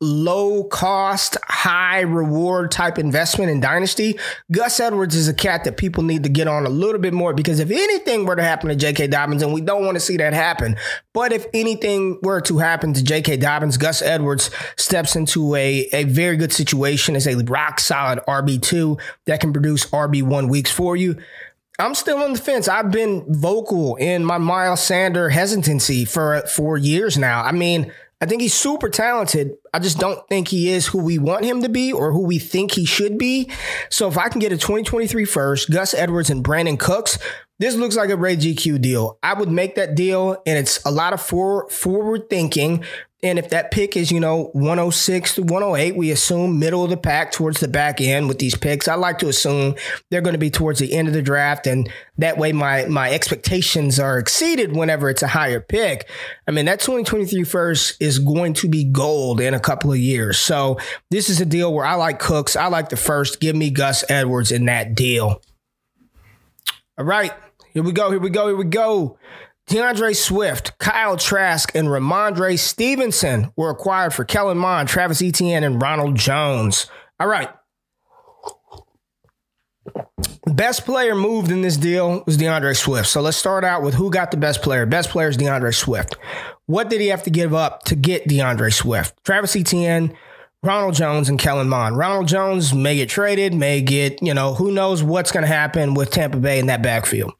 low 0.00 0.64
cost, 0.64 1.36
high 1.44 2.00
reward 2.00 2.70
type 2.70 2.98
investment 2.98 3.50
in 3.50 3.60
Dynasty, 3.60 4.18
Gus 4.50 4.80
Edwards 4.80 5.14
is 5.14 5.28
a 5.28 5.34
cat 5.34 5.64
that 5.64 5.76
people 5.76 6.02
need 6.02 6.22
to 6.22 6.30
get 6.30 6.48
on 6.48 6.64
a 6.64 6.70
little 6.70 7.00
bit 7.00 7.12
more 7.12 7.34
because 7.34 7.60
if 7.60 7.70
anything 7.70 8.24
were 8.24 8.36
to 8.36 8.42
happen 8.42 8.70
to 8.70 8.76
J.K. 8.76 9.08
Dobbins, 9.08 9.42
and 9.42 9.52
we 9.52 9.60
don't 9.60 9.84
want 9.84 9.96
to 9.96 10.00
see 10.00 10.16
that 10.16 10.32
happen, 10.32 10.76
but 11.12 11.32
if 11.32 11.46
anything 11.52 12.18
were 12.22 12.40
to 12.42 12.58
happen 12.58 12.94
to 12.94 13.04
J.K. 13.04 13.36
Dobbins, 13.36 13.76
Gus 13.76 14.00
Edwards 14.00 14.50
steps 14.76 15.16
into 15.16 15.54
a, 15.54 15.88
a 15.92 16.04
very 16.04 16.36
good 16.36 16.52
situation 16.52 17.14
as 17.14 17.26
a 17.26 17.36
rock 17.44 17.78
solid 17.78 18.20
RB2 18.26 18.98
that 19.26 19.40
can 19.40 19.52
produce 19.52 19.84
RB1 19.86 20.48
weeks 20.48 20.70
for 20.70 20.96
you. 20.96 21.16
I'm 21.78 21.94
still 21.94 22.18
on 22.18 22.34
the 22.34 22.38
fence. 22.38 22.68
I've 22.68 22.90
been 22.90 23.24
vocal 23.28 23.96
in 23.96 24.24
my 24.24 24.36
Miles 24.36 24.82
Sander 24.82 25.30
hesitancy 25.30 26.04
for 26.04 26.42
for 26.42 26.76
years 26.76 27.16
now. 27.16 27.42
I 27.42 27.52
mean, 27.52 27.90
I 28.22 28.26
think 28.26 28.42
he's 28.42 28.54
super 28.54 28.90
talented. 28.90 29.56
I 29.72 29.78
just 29.78 29.98
don't 29.98 30.26
think 30.28 30.48
he 30.48 30.68
is 30.68 30.86
who 30.86 31.02
we 31.02 31.18
want 31.18 31.44
him 31.44 31.62
to 31.62 31.70
be 31.70 31.90
or 31.90 32.12
who 32.12 32.26
we 32.26 32.38
think 32.38 32.72
he 32.72 32.84
should 32.84 33.16
be. 33.16 33.50
So 33.88 34.08
if 34.08 34.18
I 34.18 34.28
can 34.28 34.40
get 34.40 34.52
a 34.52 34.58
2023 34.58 35.24
first, 35.24 35.70
Gus 35.70 35.94
Edwards 35.94 36.28
and 36.28 36.44
Brandin 36.44 36.78
Cooks, 36.78 37.18
this 37.58 37.76
looks 37.76 37.96
like 37.96 38.10
a 38.10 38.16
Ray 38.16 38.36
GQ 38.36 38.80
deal. 38.80 39.18
I 39.22 39.34
would 39.34 39.50
make 39.50 39.74
that 39.74 39.94
deal, 39.94 40.42
and 40.46 40.58
it's 40.58 40.82
a 40.84 40.90
lot 40.90 41.12
of 41.12 41.20
for, 41.20 41.68
forward 41.68 42.28
thinking. 42.30 42.84
And 43.22 43.38
if 43.38 43.50
that 43.50 43.70
pick 43.70 43.98
is, 43.98 44.10
you 44.10 44.18
know, 44.18 44.44
106 44.54 45.34
to 45.34 45.42
108, 45.42 45.94
we 45.94 46.10
assume 46.10 46.58
middle 46.58 46.84
of 46.84 46.90
the 46.90 46.96
pack 46.96 47.32
towards 47.32 47.60
the 47.60 47.68
back 47.68 48.00
end 48.00 48.28
with 48.28 48.38
these 48.38 48.54
picks. 48.54 48.88
I 48.88 48.94
like 48.94 49.18
to 49.18 49.28
assume 49.28 49.74
they're 50.10 50.22
going 50.22 50.32
to 50.34 50.38
be 50.38 50.48
towards 50.48 50.78
the 50.78 50.94
end 50.94 51.06
of 51.06 51.12
the 51.12 51.20
draft. 51.20 51.66
And 51.66 51.90
that 52.16 52.38
way 52.38 52.52
my, 52.52 52.86
my 52.86 53.10
expectations 53.10 54.00
are 54.00 54.18
exceeded 54.18 54.74
whenever 54.74 55.10
it's 55.10 55.22
a 55.22 55.28
higher 55.28 55.60
pick. 55.60 56.08
I 56.48 56.50
mean, 56.50 56.64
that 56.64 56.80
2023 56.80 57.44
first 57.44 58.00
is 58.00 58.18
going 58.18 58.54
to 58.54 58.68
be 58.68 58.84
gold 58.84 59.38
in 59.38 59.52
a 59.52 59.60
couple 59.60 59.92
of 59.92 59.98
years. 59.98 60.38
So 60.38 60.78
this 61.10 61.28
is 61.28 61.42
a 61.42 61.46
deal 61.46 61.74
where 61.74 61.84
I 61.84 61.96
like 61.96 62.20
Cooks. 62.20 62.56
I 62.56 62.68
like 62.68 62.88
the 62.88 62.96
first. 62.96 63.38
Give 63.38 63.54
me 63.54 63.68
Gus 63.68 64.02
Edwards 64.08 64.50
in 64.50 64.64
that 64.64 64.94
deal. 64.94 65.42
All 66.96 67.04
right. 67.04 67.32
Here 67.74 67.82
we 67.82 67.92
go. 67.92 68.10
Here 68.10 68.18
we 68.18 68.30
go. 68.30 68.48
Here 68.48 68.56
we 68.56 68.64
go. 68.64 69.18
D'Andre 69.70 70.12
Swift, 70.14 70.76
Kyle 70.78 71.16
Trask, 71.16 71.72
and 71.76 71.86
Rhamondre 71.86 72.58
Stevenson 72.58 73.52
were 73.54 73.70
acquired 73.70 74.12
for 74.12 74.24
Kellen 74.24 74.58
Mond, 74.58 74.88
Travis 74.88 75.22
Etienne, 75.22 75.62
and 75.62 75.80
Ronald 75.80 76.16
Jones. 76.16 76.90
All 77.20 77.28
right. 77.28 77.48
Best 80.44 80.84
player 80.84 81.14
moved 81.14 81.52
in 81.52 81.62
this 81.62 81.76
deal 81.76 82.24
was 82.26 82.36
D'Andre 82.36 82.72
Swift. 82.72 83.08
So 83.08 83.20
let's 83.20 83.36
start 83.36 83.62
out 83.62 83.84
with 83.84 83.94
who 83.94 84.10
got 84.10 84.32
the 84.32 84.36
best 84.36 84.60
player. 84.60 84.86
Best 84.86 85.10
player 85.10 85.28
is 85.28 85.36
D'Andre 85.36 85.70
Swift. 85.70 86.16
What 86.66 86.90
did 86.90 87.00
he 87.00 87.06
have 87.06 87.22
to 87.22 87.30
give 87.30 87.54
up 87.54 87.84
to 87.84 87.94
get 87.94 88.26
D'Andre 88.26 88.70
Swift? 88.70 89.22
Travis 89.22 89.54
Etienne, 89.54 90.16
Ronald 90.62 90.94
Jones 90.94 91.30
and 91.30 91.38
Kellen 91.38 91.70
Mond. 91.70 91.96
Ronald 91.96 92.28
Jones 92.28 92.74
may 92.74 92.96
get 92.96 93.08
traded, 93.08 93.54
may 93.54 93.80
get, 93.80 94.22
you 94.22 94.34
know, 94.34 94.52
who 94.52 94.70
knows 94.70 95.02
what's 95.02 95.32
going 95.32 95.42
to 95.42 95.48
happen 95.48 95.94
with 95.94 96.10
Tampa 96.10 96.36
Bay 96.36 96.58
in 96.58 96.66
that 96.66 96.82
backfield. 96.82 97.32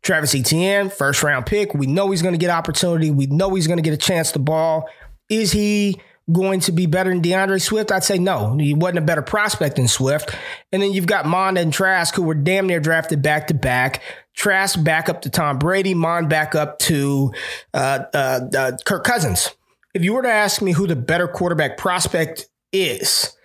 Travis 0.00 0.34
Etienne, 0.34 0.88
first 0.88 1.22
round 1.22 1.44
pick. 1.44 1.74
We 1.74 1.86
know 1.86 2.10
he's 2.10 2.22
going 2.22 2.32
to 2.32 2.38
get 2.38 2.48
opportunity. 2.48 3.10
We 3.10 3.26
know 3.26 3.54
he's 3.54 3.66
going 3.66 3.76
to 3.76 3.82
get 3.82 3.92
a 3.92 3.98
chance 3.98 4.32
to 4.32 4.38
ball. 4.38 4.88
Is 5.28 5.52
he 5.52 6.00
going 6.32 6.60
to 6.60 6.72
be 6.72 6.86
better 6.86 7.10
than 7.10 7.20
D'Andre 7.20 7.58
Swift? 7.58 7.92
I'd 7.92 8.04
say 8.04 8.18
no. 8.18 8.56
He 8.56 8.72
wasn't 8.72 9.00
a 9.00 9.02
better 9.02 9.22
prospect 9.22 9.76
than 9.76 9.86
Swift. 9.86 10.34
And 10.72 10.80
then 10.80 10.92
you've 10.92 11.06
got 11.06 11.26
Mond 11.26 11.58
and 11.58 11.74
Trask, 11.74 12.14
who 12.14 12.22
were 12.22 12.34
damn 12.34 12.66
near 12.66 12.80
drafted 12.80 13.20
back 13.20 13.48
to 13.48 13.54
back. 13.54 14.00
Trask 14.34 14.82
back 14.82 15.10
up 15.10 15.20
to 15.22 15.30
Tom 15.30 15.58
Brady, 15.58 15.92
Mond 15.92 16.30
back 16.30 16.54
up 16.54 16.78
to 16.80 17.34
uh, 17.74 18.04
uh, 18.14 18.40
uh, 18.56 18.72
Kirk 18.86 19.04
Cousins. 19.04 19.50
If 19.92 20.02
you 20.02 20.14
were 20.14 20.22
to 20.22 20.32
ask 20.32 20.62
me 20.62 20.72
who 20.72 20.86
the 20.86 20.96
better 20.96 21.28
quarterback 21.28 21.76
prospect 21.76 22.48
is. 22.72 23.36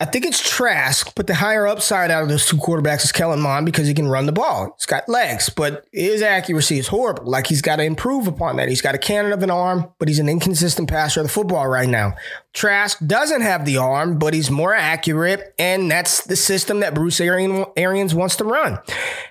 I 0.00 0.06
think 0.06 0.24
it's 0.24 0.40
Trask, 0.40 1.12
but 1.14 1.26
the 1.26 1.34
higher 1.34 1.66
upside 1.66 2.10
out 2.10 2.22
of 2.22 2.30
those 2.30 2.46
two 2.46 2.56
quarterbacks 2.56 3.04
is 3.04 3.12
Kellen 3.12 3.40
Mond 3.40 3.66
because 3.66 3.86
he 3.86 3.92
can 3.92 4.08
run 4.08 4.24
the 4.24 4.32
ball. 4.32 4.74
He's 4.78 4.86
got 4.86 5.06
legs, 5.10 5.50
but 5.50 5.84
his 5.92 6.22
accuracy 6.22 6.78
is 6.78 6.88
horrible. 6.88 7.30
Like 7.30 7.46
he's 7.46 7.60
got 7.60 7.76
to 7.76 7.84
improve 7.84 8.26
upon 8.26 8.56
that. 8.56 8.70
He's 8.70 8.80
got 8.80 8.94
a 8.94 8.98
cannon 8.98 9.32
of 9.32 9.42
an 9.42 9.50
arm, 9.50 9.90
but 9.98 10.08
he's 10.08 10.18
an 10.18 10.28
inconsistent 10.28 10.88
passer 10.88 11.20
of 11.20 11.26
the 11.26 11.32
football 11.32 11.66
right 11.68 11.88
now. 11.88 12.14
Trask 12.52 12.98
doesn't 13.06 13.42
have 13.42 13.64
the 13.64 13.76
arm, 13.76 14.18
but 14.18 14.34
he's 14.34 14.50
more 14.50 14.74
accurate, 14.74 15.54
and 15.58 15.88
that's 15.88 16.24
the 16.24 16.34
system 16.34 16.80
that 16.80 16.94
Bruce 16.94 17.20
Arians 17.20 18.14
wants 18.14 18.36
to 18.36 18.44
run. 18.44 18.78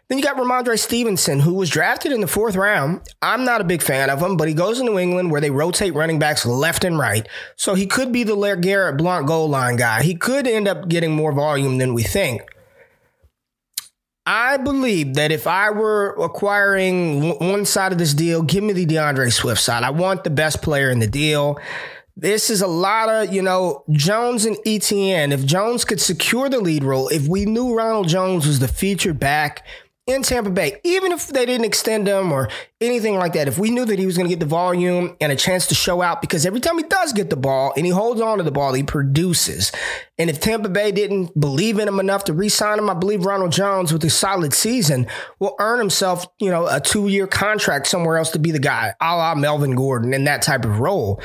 Then 0.08 0.18
you 0.18 0.24
got 0.24 0.38
Rhamondre 0.38 0.80
Stevenson, 0.80 1.42
who 1.42 1.54
was 1.54 1.70
drafted 1.70 2.14
in 2.14 2.22
the 2.22 2.28
fourth 2.28 2.56
round. 2.56 3.02
I'm 3.22 3.44
not 3.44 3.60
a 3.60 3.66
big 3.66 3.82
fan 3.82 4.10
of 4.10 4.22
him, 4.22 4.38
but 4.38 4.48
he 4.48 4.54
goes 4.54 4.78
to 4.78 4.86
New 4.86 4.98
England 4.98 5.32
where 5.32 5.42
they 5.42 5.52
rotate 5.52 5.94
running 5.94 6.18
backs 6.18 6.46
left 6.46 6.86
and 6.86 6.98
right. 6.98 7.28
So 7.58 7.76
he 7.76 7.86
could 7.86 8.12
be 8.14 8.24
the 8.24 8.56
Garrett 8.56 8.98
Blount 8.98 9.28
goal 9.28 9.50
line 9.50 9.76
guy. 9.76 10.02
He 10.02 10.16
could 10.16 10.48
end 10.48 10.59
up 10.68 10.90
getting 10.90 11.12
more 11.12 11.32
volume 11.32 11.78
than 11.78 11.94
we 11.94 12.04
think. 12.04 12.42
I 14.26 14.58
believe 14.58 15.16
that 15.16 15.32
if 15.32 15.48
I 15.48 15.72
were 15.72 16.16
acquiring 16.20 17.32
one 17.40 17.66
side 17.66 17.92
of 17.92 17.98
this 17.98 18.14
deal, 18.14 18.44
give 18.44 18.64
me 18.64 18.74
the 18.74 18.86
D'Andre 18.86 19.30
Swift 19.30 19.60
side. 19.60 19.84
I 19.84 19.90
want 19.90 20.24
the 20.24 20.30
best 20.30 20.62
player 20.62 20.92
in 20.92 21.00
the 21.00 21.08
deal. 21.08 21.60
This 22.16 22.50
is 22.50 22.62
a 22.62 22.68
lot 22.68 23.10
of, 23.10 23.34
you 23.34 23.42
know, 23.42 23.84
Jones 23.90 24.46
and 24.46 24.58
ETN. 24.68 25.32
If 25.32 25.46
Jones 25.46 25.84
could 25.84 26.00
secure 26.00 26.50
the 26.50 26.60
lead 26.60 26.84
role, 26.84 27.08
if 27.08 27.28
we 27.28 27.46
knew 27.46 27.76
Ronald 27.76 28.08
Jones 28.08 28.46
was 28.46 28.60
the 28.60 28.68
featured 28.68 29.20
back 29.20 29.66
in 30.10 30.24
Tampa 30.24 30.50
Bay, 30.50 30.82
even 30.84 31.12
if 31.12 31.28
they 31.28 31.46
didn't 31.46 31.66
extend 31.66 32.08
him 32.08 32.32
or 32.32 32.50
anything 32.82 33.18
like 33.18 33.34
that, 33.34 33.48
if 33.48 33.60
we 33.60 33.70
knew 33.70 33.86
that 33.86 34.00
he 34.00 34.08
was 34.08 34.18
going 34.18 34.28
to 34.28 34.34
get 34.34 34.40
the 34.40 34.46
volume 34.46 35.16
and 35.22 35.32
a 35.32 35.36
chance 35.36 35.68
to 35.68 35.76
show 35.76 36.02
out, 36.02 36.20
because 36.20 36.48
every 36.48 36.60
time 36.60 36.78
he 36.78 36.84
does 36.84 37.14
get 37.14 37.30
the 37.30 37.36
ball 37.36 37.72
and 37.78 37.86
he 37.86 37.92
holds 37.92 38.20
on 38.20 38.40
to 38.40 38.44
the 38.44 38.52
ball, 38.52 38.74
he 38.74 38.82
produces. 38.82 39.72
And 40.18 40.30
if 40.30 40.40
Tampa 40.40 40.68
Bay 40.68 40.92
didn't 40.92 41.40
believe 41.40 41.78
in 41.78 41.88
him 41.88 42.00
enough 42.00 42.24
to 42.26 42.34
re-sign 42.34 42.80
him, 42.80 42.90
I 42.90 42.96
believe 42.96 43.24
Ronald 43.24 43.52
Jones 43.52 43.94
with 43.94 44.04
a 44.04 44.10
solid 44.10 44.54
season 44.54 45.06
will 45.38 45.56
earn 45.60 45.78
himself, 45.78 46.26
you 46.40 46.50
know, 46.50 46.68
a 46.68 46.80
two-year 46.80 47.28
contract 47.28 47.86
somewhere 47.86 48.18
else 48.18 48.32
to 48.32 48.40
be 48.40 48.50
the 48.50 48.60
guy, 48.60 48.96
a 49.00 49.16
la 49.16 49.36
Melvin 49.36 49.76
Gordon 49.76 50.14
in 50.14 50.24
that 50.24 50.42
type 50.42 50.66
of 50.66 50.80
role 50.80 51.22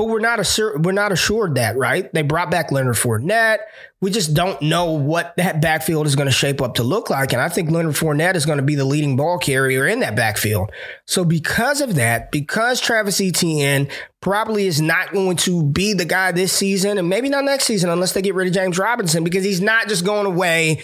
but 0.00 0.08
we're 0.08 0.18
not 0.18 0.40
assured 0.40 0.82
we're 0.82 0.92
not 0.92 1.12
assured 1.12 1.56
that, 1.56 1.76
right? 1.76 2.10
They 2.14 2.22
brought 2.22 2.50
back 2.50 2.72
Leonard 2.72 2.94
Fournette. 2.94 3.58
We 4.00 4.10
just 4.10 4.32
don't 4.32 4.62
know 4.62 4.92
what 4.92 5.36
that 5.36 5.60
backfield 5.60 6.06
is 6.06 6.16
going 6.16 6.26
to 6.26 6.32
shape 6.32 6.62
up 6.62 6.76
to 6.76 6.82
look 6.82 7.10
like. 7.10 7.34
And 7.34 7.42
I 7.42 7.50
think 7.50 7.70
Leonard 7.70 7.96
Fournette 7.96 8.34
is 8.34 8.46
going 8.46 8.56
to 8.56 8.64
be 8.64 8.76
the 8.76 8.86
leading 8.86 9.18
ball 9.18 9.36
carrier 9.36 9.86
in 9.86 10.00
that 10.00 10.16
backfield. 10.16 10.72
So 11.04 11.22
because 11.22 11.82
of 11.82 11.96
that, 11.96 12.32
because 12.32 12.80
Travis 12.80 13.20
Etienne 13.20 13.88
probably 14.22 14.66
is 14.66 14.80
not 14.80 15.12
going 15.12 15.36
to 15.36 15.62
be 15.64 15.92
the 15.92 16.06
guy 16.06 16.32
this 16.32 16.54
season 16.54 16.96
and 16.96 17.10
maybe 17.10 17.28
not 17.28 17.44
next 17.44 17.64
season 17.64 17.90
unless 17.90 18.14
they 18.14 18.22
get 18.22 18.34
rid 18.34 18.48
of 18.48 18.54
James 18.54 18.78
Robinson 18.78 19.22
because 19.22 19.44
he's 19.44 19.60
not 19.60 19.86
just 19.86 20.06
going 20.06 20.24
away. 20.24 20.82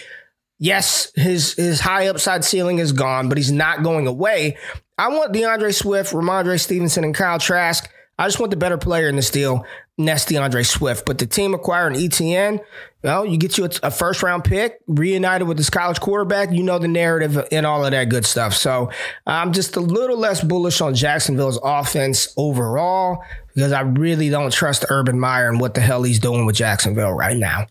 Yes, 0.59 1.11
his 1.15 1.55
his 1.55 1.79
high 1.79 2.05
upside 2.07 2.45
ceiling 2.45 2.77
is 2.77 2.91
gone, 2.91 3.29
but 3.29 3.39
he's 3.39 3.51
not 3.51 3.81
going 3.81 4.05
away. 4.05 4.57
I 4.95 5.07
want 5.07 5.33
D'Andre 5.33 5.71
Swift, 5.71 6.13
Rhamondre 6.13 6.59
Stevenson, 6.59 7.03
and 7.03 7.15
Kyle 7.15 7.39
Trask 7.39 7.89
I 8.19 8.25
just 8.25 8.39
want 8.39 8.49
the 8.49 8.57
better 8.57 8.77
player 8.77 9.07
in 9.07 9.15
this 9.15 9.29
deal, 9.29 9.63
and 9.97 10.07
that's 10.07 10.25
D'Andre 10.25 10.63
Swift. 10.63 11.05
But 11.05 11.19
the 11.19 11.27
team 11.27 11.53
acquiring 11.53 11.95
ETN, 11.95 12.59
well, 13.03 13.25
you 13.25 13.37
get 13.37 13.57
you 13.57 13.65
a, 13.65 13.69
a, 13.83 13.91
first 13.91 14.23
round 14.23 14.43
pick, 14.43 14.79
reunited 14.87 15.47
with 15.47 15.57
this 15.57 15.69
college 15.69 15.99
quarterback. 15.99 16.51
You 16.51 16.63
know 16.63 16.79
the 16.79 16.87
narrative 16.87 17.47
and 17.51 17.65
all 17.65 17.85
of 17.85 17.91
that 17.91 18.09
good 18.09 18.25
stuff. 18.25 18.55
So 18.55 18.89
I'm 19.27 19.53
just 19.53 19.75
a 19.75 19.79
little 19.79 20.17
less 20.17 20.43
bullish 20.43 20.81
on 20.81 20.95
Jacksonville's 20.95 21.59
offense 21.63 22.33
overall 22.37 23.23
because 23.53 23.71
I 23.71 23.81
really 23.81 24.29
don't 24.29 24.51
trust 24.51 24.85
Urban 24.89 25.19
Meyer 25.19 25.49
and 25.49 25.59
what 25.59 25.75
the 25.75 25.81
hell 25.81 26.01
he's 26.01 26.19
doing 26.19 26.45
with 26.45 26.55
Jacksonville 26.55 27.13
right 27.13 27.37
now. 27.37 27.67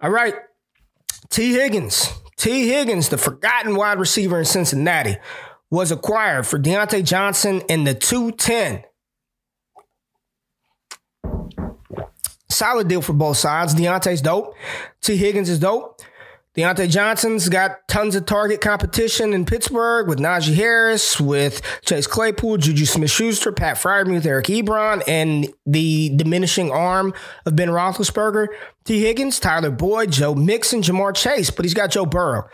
All 0.00 0.10
right, 0.10 0.34
Tee 1.28 1.52
Higgins. 1.52 2.10
Tee 2.38 2.68
Higgins, 2.68 3.10
the 3.10 3.18
forgotten 3.18 3.76
wide 3.76 3.98
receiver 3.98 4.38
in 4.38 4.46
Cincinnati, 4.46 5.18
was 5.68 5.92
acquired 5.92 6.46
for 6.46 6.58
Diontae 6.58 7.04
Johnson 7.04 7.60
in 7.68 7.84
the 7.84 7.92
210 7.92 8.84
solid 12.60 12.88
deal 12.88 13.02
for 13.02 13.14
both 13.14 13.38
sides. 13.38 13.74
Diontae's 13.74 14.20
dope. 14.20 14.54
Tee 15.00 15.16
Higgins 15.16 15.48
is 15.48 15.58
dope. 15.58 16.00
Diontae 16.56 16.90
Johnson's 16.90 17.48
got 17.48 17.86
tons 17.88 18.14
of 18.16 18.26
target 18.26 18.60
competition 18.60 19.32
in 19.32 19.46
Pittsburgh 19.46 20.08
with 20.08 20.18
Najee 20.18 20.54
Harris, 20.54 21.20
with 21.20 21.62
Chase 21.82 22.06
Claypool, 22.06 22.58
Juju 22.58 22.84
Smith 22.84 23.10
Schuster, 23.10 23.52
Pat 23.52 23.76
Freiermuth, 23.76 24.26
Eric 24.26 24.46
Ebron, 24.46 25.02
and 25.06 25.48
the 25.64 26.10
diminishing 26.16 26.70
arm 26.70 27.14
of 27.46 27.54
Ben 27.56 27.68
Roethlisberger. 27.68 28.48
Tee 28.84 29.00
Higgins, 29.00 29.38
Tyler 29.38 29.70
Boyd, 29.70 30.10
Joe 30.10 30.34
Mixon, 30.34 30.82
Ja'Marr 30.82 31.14
Chase, 31.14 31.50
but 31.50 31.64
he's 31.64 31.74
got 31.74 31.92
Joe 31.92 32.04
Burrow. 32.04 32.48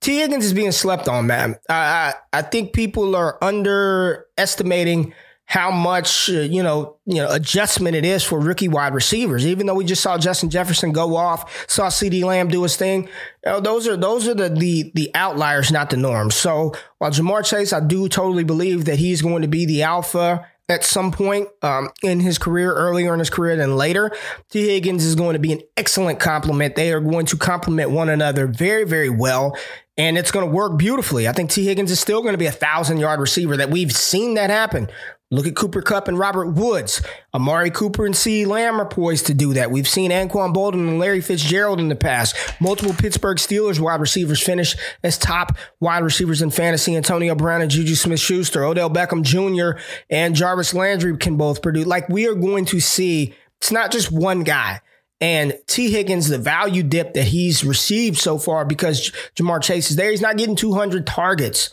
Tee 0.00 0.20
Higgins 0.20 0.44
is 0.44 0.54
being 0.54 0.72
slept 0.72 1.08
on, 1.08 1.26
man. 1.26 1.56
I, 1.68 1.74
I, 1.74 2.38
I 2.38 2.42
think 2.42 2.72
people 2.72 3.16
are 3.16 3.42
underestimating 3.42 5.14
how 5.44 5.70
much 5.70 6.30
uh, 6.30 6.40
you 6.40 6.62
know 6.62 6.96
you 7.04 7.16
know 7.16 7.30
adjustment 7.30 7.94
it 7.94 8.04
is 8.04 8.24
for 8.24 8.40
rookie 8.40 8.68
wide 8.68 8.94
receivers. 8.94 9.46
Even 9.46 9.66
though 9.66 9.74
we 9.74 9.84
just 9.84 10.02
saw 10.02 10.16
Justin 10.16 10.50
Jefferson 10.50 10.92
go 10.92 11.16
off, 11.16 11.68
saw 11.68 11.88
CeeDee 11.88 12.24
Lamb 12.24 12.48
do 12.48 12.62
his 12.62 12.76
thing, 12.76 13.02
you 13.02 13.08
know, 13.52 13.60
those 13.60 13.86
are 13.86 13.96
those 13.96 14.26
are 14.28 14.34
the, 14.34 14.48
the 14.48 14.92
the 14.94 15.10
outliers, 15.14 15.70
not 15.70 15.90
the 15.90 15.96
norm. 15.96 16.30
So 16.30 16.72
while 16.98 17.10
Ja'Marr 17.10 17.44
Chase, 17.44 17.72
I 17.72 17.80
do 17.80 18.08
totally 18.08 18.44
believe 18.44 18.86
that 18.86 18.98
he's 18.98 19.22
going 19.22 19.42
to 19.42 19.48
be 19.48 19.66
the 19.66 19.82
alpha 19.82 20.46
at 20.68 20.84
some 20.84 21.12
point 21.12 21.48
um, 21.62 21.90
in 22.02 22.20
his 22.20 22.38
career, 22.38 22.72
earlier 22.72 23.12
in 23.12 23.18
his 23.18 23.30
career 23.30 23.56
than 23.56 23.76
later. 23.76 24.10
Tee 24.50 24.68
Higgins 24.68 25.04
is 25.04 25.14
going 25.14 25.34
to 25.34 25.38
be 25.38 25.52
an 25.52 25.60
excellent 25.76 26.18
complement. 26.18 26.76
They 26.76 26.92
are 26.92 27.00
going 27.00 27.26
to 27.26 27.36
complement 27.36 27.90
one 27.90 28.08
another 28.08 28.46
very, 28.46 28.84
very 28.84 29.10
well. 29.10 29.56
And 29.98 30.16
it's 30.16 30.30
going 30.30 30.46
to 30.46 30.50
work 30.50 30.78
beautifully. 30.78 31.28
I 31.28 31.32
think 31.32 31.50
Tee 31.50 31.66
Higgins 31.66 31.90
is 31.90 32.00
still 32.00 32.22
going 32.22 32.32
to 32.32 32.38
be 32.38 32.46
a 32.46 32.52
thousand 32.52 32.98
yard 32.98 33.20
receiver 33.20 33.56
that 33.58 33.70
we've 33.70 33.92
seen 33.92 34.34
that 34.34 34.48
happen 34.48 34.88
Look 35.32 35.46
at 35.46 35.56
Cooper 35.56 35.80
Kupp 35.80 36.08
and 36.08 36.18
Robert 36.18 36.48
Woods. 36.48 37.00
Amari 37.32 37.70
Cooper 37.70 38.04
and 38.04 38.14
C. 38.14 38.44
Lamb 38.44 38.78
are 38.78 38.86
poised 38.86 39.28
to 39.28 39.34
do 39.34 39.54
that. 39.54 39.70
We've 39.70 39.88
seen 39.88 40.10
Anquan 40.10 40.54
Boldin 40.54 40.74
and 40.74 40.98
Larry 40.98 41.22
Fitzgerald 41.22 41.80
in 41.80 41.88
the 41.88 41.96
past. 41.96 42.36
Multiple 42.60 42.92
Pittsburgh 42.92 43.38
Steelers 43.38 43.80
wide 43.80 43.98
receivers 43.98 44.42
finish 44.42 44.76
as 45.02 45.16
top 45.16 45.56
wide 45.80 46.04
receivers 46.04 46.42
in 46.42 46.50
fantasy. 46.50 46.94
Antonio 46.96 47.34
Brown 47.34 47.62
and 47.62 47.70
Juju 47.70 47.94
Smith 47.94 48.20
Schuster, 48.20 48.62
Odell 48.62 48.90
Beckham 48.90 49.22
Jr., 49.22 49.80
and 50.10 50.34
Jarvis 50.34 50.74
Landry 50.74 51.16
can 51.16 51.38
both 51.38 51.62
produce. 51.62 51.86
Like 51.86 52.10
we 52.10 52.28
are 52.28 52.34
going 52.34 52.66
to 52.66 52.78
see, 52.78 53.34
it's 53.56 53.72
not 53.72 53.90
just 53.90 54.12
one 54.12 54.42
guy. 54.42 54.82
And 55.22 55.56
Tee 55.66 55.90
Higgins, 55.90 56.28
the 56.28 56.36
value 56.36 56.82
dip 56.82 57.14
that 57.14 57.24
he's 57.24 57.64
received 57.64 58.18
so 58.18 58.36
far 58.36 58.66
because 58.66 59.10
Ja'Marr 59.36 59.62
Chase 59.62 59.90
is 59.90 59.96
there, 59.96 60.10
he's 60.10 60.20
not 60.20 60.36
getting 60.36 60.56
200 60.56 61.06
targets. 61.06 61.70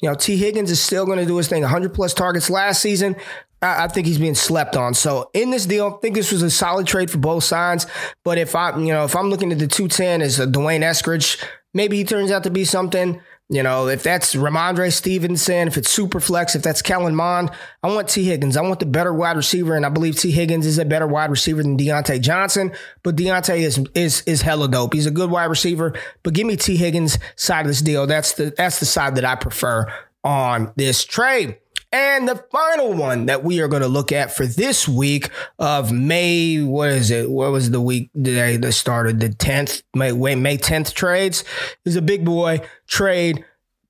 You 0.00 0.08
know, 0.08 0.14
Tee 0.14 0.36
Higgins 0.36 0.70
is 0.70 0.80
still 0.80 1.06
going 1.06 1.18
to 1.18 1.26
do 1.26 1.36
his 1.36 1.48
thing. 1.48 1.62
100 1.62 1.92
plus 1.92 2.14
targets 2.14 2.50
last 2.50 2.80
season. 2.80 3.16
I, 3.60 3.84
I 3.84 3.88
think 3.88 4.06
he's 4.06 4.18
being 4.18 4.34
slept 4.34 4.76
on. 4.76 4.94
So 4.94 5.30
in 5.34 5.50
this 5.50 5.66
deal, 5.66 5.94
I 5.96 6.00
think 6.00 6.14
this 6.14 6.32
was 6.32 6.42
a 6.42 6.50
solid 6.50 6.86
trade 6.86 7.10
for 7.10 7.18
both 7.18 7.44
sides. 7.44 7.86
But 8.24 8.38
if 8.38 8.54
I, 8.54 8.76
you 8.78 8.92
know, 8.92 9.04
if 9.04 9.16
I'm 9.16 9.30
looking 9.30 9.52
at 9.52 9.58
the 9.58 9.66
210 9.66 10.22
as 10.22 10.38
a 10.38 10.46
D'Wayne 10.46 10.82
Eskridge, 10.82 11.42
maybe 11.74 11.96
he 11.96 12.04
turns 12.04 12.30
out 12.30 12.44
to 12.44 12.50
be 12.50 12.64
something. 12.64 13.20
You 13.50 13.62
know, 13.62 13.88
if 13.88 14.02
that's 14.02 14.34
Rhamondre 14.34 14.92
Stevenson, 14.92 15.68
if 15.68 15.78
it's 15.78 15.96
Superflex, 15.96 16.54
if 16.54 16.62
that's 16.62 16.82
Kellen 16.82 17.14
Mond, 17.14 17.50
I 17.82 17.86
want 17.86 18.08
Tee 18.08 18.24
Higgins. 18.24 18.58
I 18.58 18.60
want 18.60 18.78
the 18.78 18.84
better 18.84 19.14
wide 19.14 19.38
receiver, 19.38 19.74
and 19.74 19.86
I 19.86 19.88
believe 19.88 20.18
Tee 20.18 20.32
Higgins 20.32 20.66
is 20.66 20.76
a 20.76 20.84
better 20.84 21.06
wide 21.06 21.30
receiver 21.30 21.62
than 21.62 21.78
Diontae 21.78 22.20
Johnson. 22.20 22.72
But 23.02 23.16
Diontae 23.16 23.60
is 23.60 23.82
is 23.94 24.22
is 24.26 24.42
hella 24.42 24.68
dope. 24.68 24.92
He's 24.92 25.06
a 25.06 25.10
good 25.10 25.30
wide 25.30 25.46
receiver. 25.46 25.94
But 26.22 26.34
give 26.34 26.46
me 26.46 26.56
Tee 26.56 26.76
Higgins 26.76 27.18
side 27.36 27.62
of 27.62 27.68
this 27.68 27.80
deal. 27.80 28.06
That's 28.06 28.34
the 28.34 28.52
that's 28.54 28.80
the 28.80 28.86
side 28.86 29.14
that 29.14 29.24
I 29.24 29.34
prefer 29.34 29.90
on 30.22 30.72
this 30.76 31.04
trade. 31.04 31.56
And 31.90 32.28
the 32.28 32.44
final 32.52 32.92
one 32.92 33.26
that 33.26 33.42
we 33.42 33.60
are 33.60 33.68
going 33.68 33.82
to 33.82 33.88
look 33.88 34.12
at 34.12 34.34
for 34.34 34.44
this 34.46 34.86
week 34.86 35.30
of 35.58 35.90
May, 35.90 36.62
what 36.62 36.90
is 36.90 37.10
it? 37.10 37.30
What 37.30 37.50
was 37.50 37.70
the 37.70 37.80
week 37.80 38.10
today 38.12 38.58
that 38.58 38.72
started? 38.72 39.20
The 39.20 39.30
10th, 39.30 39.82
May, 39.94 40.12
May 40.12 40.58
10th 40.58 40.92
trades 40.92 41.44
is 41.86 41.96
a 41.96 42.02
big 42.02 42.26
boy 42.26 42.60
trade, 42.86 43.42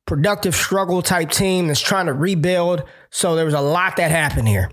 productive 0.06 0.54
struggle 0.54 1.02
type 1.02 1.30
team 1.30 1.66
that's 1.66 1.80
trying 1.80 2.06
to 2.06 2.12
rebuild. 2.12 2.84
So 3.10 3.34
there 3.34 3.44
was 3.44 3.54
a 3.54 3.60
lot 3.60 3.96
that 3.96 4.12
happened 4.12 4.46
here. 4.46 4.70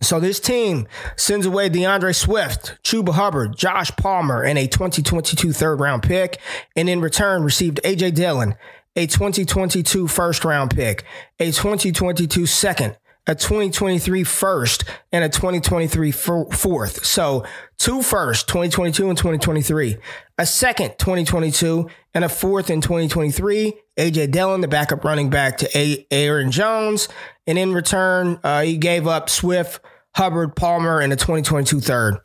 So 0.00 0.20
this 0.20 0.38
team 0.38 0.86
sends 1.16 1.46
away 1.46 1.70
D'Andre 1.70 2.12
Swift, 2.12 2.78
Chuba 2.84 3.14
Hubbard, 3.14 3.56
Josh 3.56 3.90
Palmer, 3.96 4.42
and 4.42 4.58
a 4.58 4.66
2022 4.66 5.52
third 5.52 5.80
round 5.80 6.02
pick, 6.02 6.38
and 6.76 6.88
in 6.88 7.00
return 7.00 7.42
received 7.42 7.80
AJ 7.84 8.14
Dillon, 8.14 8.54
a 8.96 9.06
2022 9.06 10.08
first 10.08 10.44
round 10.44 10.74
pick, 10.74 11.04
a 11.38 11.46
2022 11.46 12.46
second, 12.46 12.96
a 13.26 13.34
2023 13.34 14.24
first, 14.24 14.84
and 15.12 15.24
a 15.24 15.28
2023 15.28 16.10
fourth. 16.10 17.04
So 17.04 17.44
two 17.78 18.02
first, 18.02 18.48
2022 18.48 19.08
and 19.08 19.18
2023, 19.18 19.96
a 20.38 20.46
second, 20.46 20.94
2022, 20.98 21.88
and 22.14 22.24
a 22.24 22.28
fourth 22.28 22.70
in 22.70 22.80
2023. 22.80 23.74
AJ 23.96 24.30
Dillon, 24.30 24.60
the 24.60 24.68
backup 24.68 25.04
running 25.04 25.30
back 25.30 25.58
to 25.58 26.04
Aaron 26.10 26.50
Jones. 26.50 27.08
And 27.46 27.58
in 27.58 27.72
return, 27.72 28.40
uh, 28.42 28.62
he 28.62 28.76
gave 28.76 29.06
up 29.06 29.28
Swift, 29.28 29.80
Hubbard, 30.16 30.56
Palmer, 30.56 31.00
and 31.00 31.12
a 31.12 31.16
2022 31.16 31.80
third. 31.80 32.18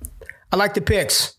I 0.52 0.56
like 0.56 0.74
the 0.74 0.82
picks. 0.82 1.38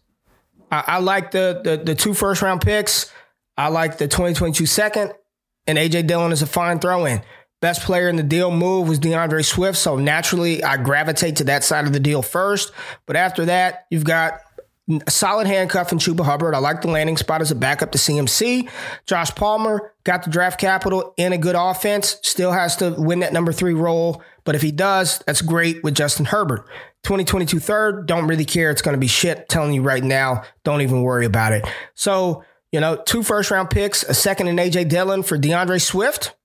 I, 0.71 0.85
I 0.87 0.99
like 0.99 1.33
the, 1.33 1.61
the 1.63 1.77
the 1.79 1.95
two 1.95 2.15
first 2.15 2.43
round 2.43 2.61
picks. 2.61 3.13
I 3.57 3.69
like 3.69 3.99
the 3.99 4.09
2022 4.09 4.65
second, 4.67 5.13
and 5.67 5.79
AJ 5.79 6.07
Dillon 6.07 6.33
is 6.33 6.43
a 6.43 6.47
fine 6.47 6.79
throw 6.79 7.05
in. 7.05 7.23
Best 7.61 7.83
player 7.83 8.09
in 8.09 8.17
the 8.17 8.23
deal 8.23 8.51
move 8.51 8.89
was 8.89 8.99
D'Andre 8.99 9.43
Swift, 9.43 9.77
so 9.77 9.97
naturally 9.97 10.65
I 10.65 10.79
gravitate 10.79 11.37
to 11.37 11.45
that 11.45 11.63
side 11.63 11.87
of 11.87 11.93
the 11.93 12.01
deal 12.01 12.23
first. 12.23 12.73
But 13.05 13.17
after 13.17 13.45
that, 13.45 13.85
you've 13.91 14.05
got 14.05 14.41
a 15.07 15.11
solid 15.11 15.47
handcuff 15.47 15.93
in 15.93 15.99
Chuba 15.99 16.25
Hubbard. 16.25 16.55
I 16.55 16.59
like 16.59 16.81
the 16.81 16.89
landing 16.89 17.19
spot 17.19 17.43
as 17.43 17.51
a 17.51 17.55
backup 17.55 17.93
to 17.93 17.99
CMC. 17.99 18.69
Josh 19.07 19.35
Palmer 19.35 19.93
got 20.05 20.23
the 20.23 20.31
draft 20.31 20.59
capital 20.59 21.13
in 21.19 21.35
a 21.35 21.39
good 21.39 21.55
offense, 21.55 22.17
still 22.23 22.53
has 22.53 22.77
to 22.77 22.95
win 22.97 23.21
that 23.21 23.35
number 23.35 23.53
three 23.53 23.75
role. 23.75 24.23
But 24.45 24.55
if 24.55 24.63
he 24.63 24.73
does, 24.73 25.23
that's 25.27 25.43
great 25.43 25.85
with 25.85 25.95
Justin 25.95 26.25
Herbert. 26.25 26.67
2022 27.03 27.61
third, 27.61 28.07
don't 28.07 28.27
really 28.27 28.45
care. 28.45 28.71
It's 28.71 28.83
going 28.83 28.95
to 28.95 29.01
be 29.01 29.07
shit. 29.07 29.49
telling 29.49 29.75
you 29.75 29.83
right 29.83 30.03
now, 30.03 30.45
don't 30.65 30.81
even 30.81 31.03
worry 31.03 31.27
about 31.27 31.53
it. 31.53 31.67
So, 31.95 32.45
you 32.73 32.81
know, 32.81 32.97
two 32.97 33.23
first 33.23 33.51
round 33.51 33.71
picks, 33.71 34.03
a 34.03 34.15
second 34.15 34.49
in 34.49 34.57
AJ 34.57 34.89
Dillon 34.89 35.23
for 35.23 35.37
D'Andre 35.37 35.79
Swift. 35.79 36.37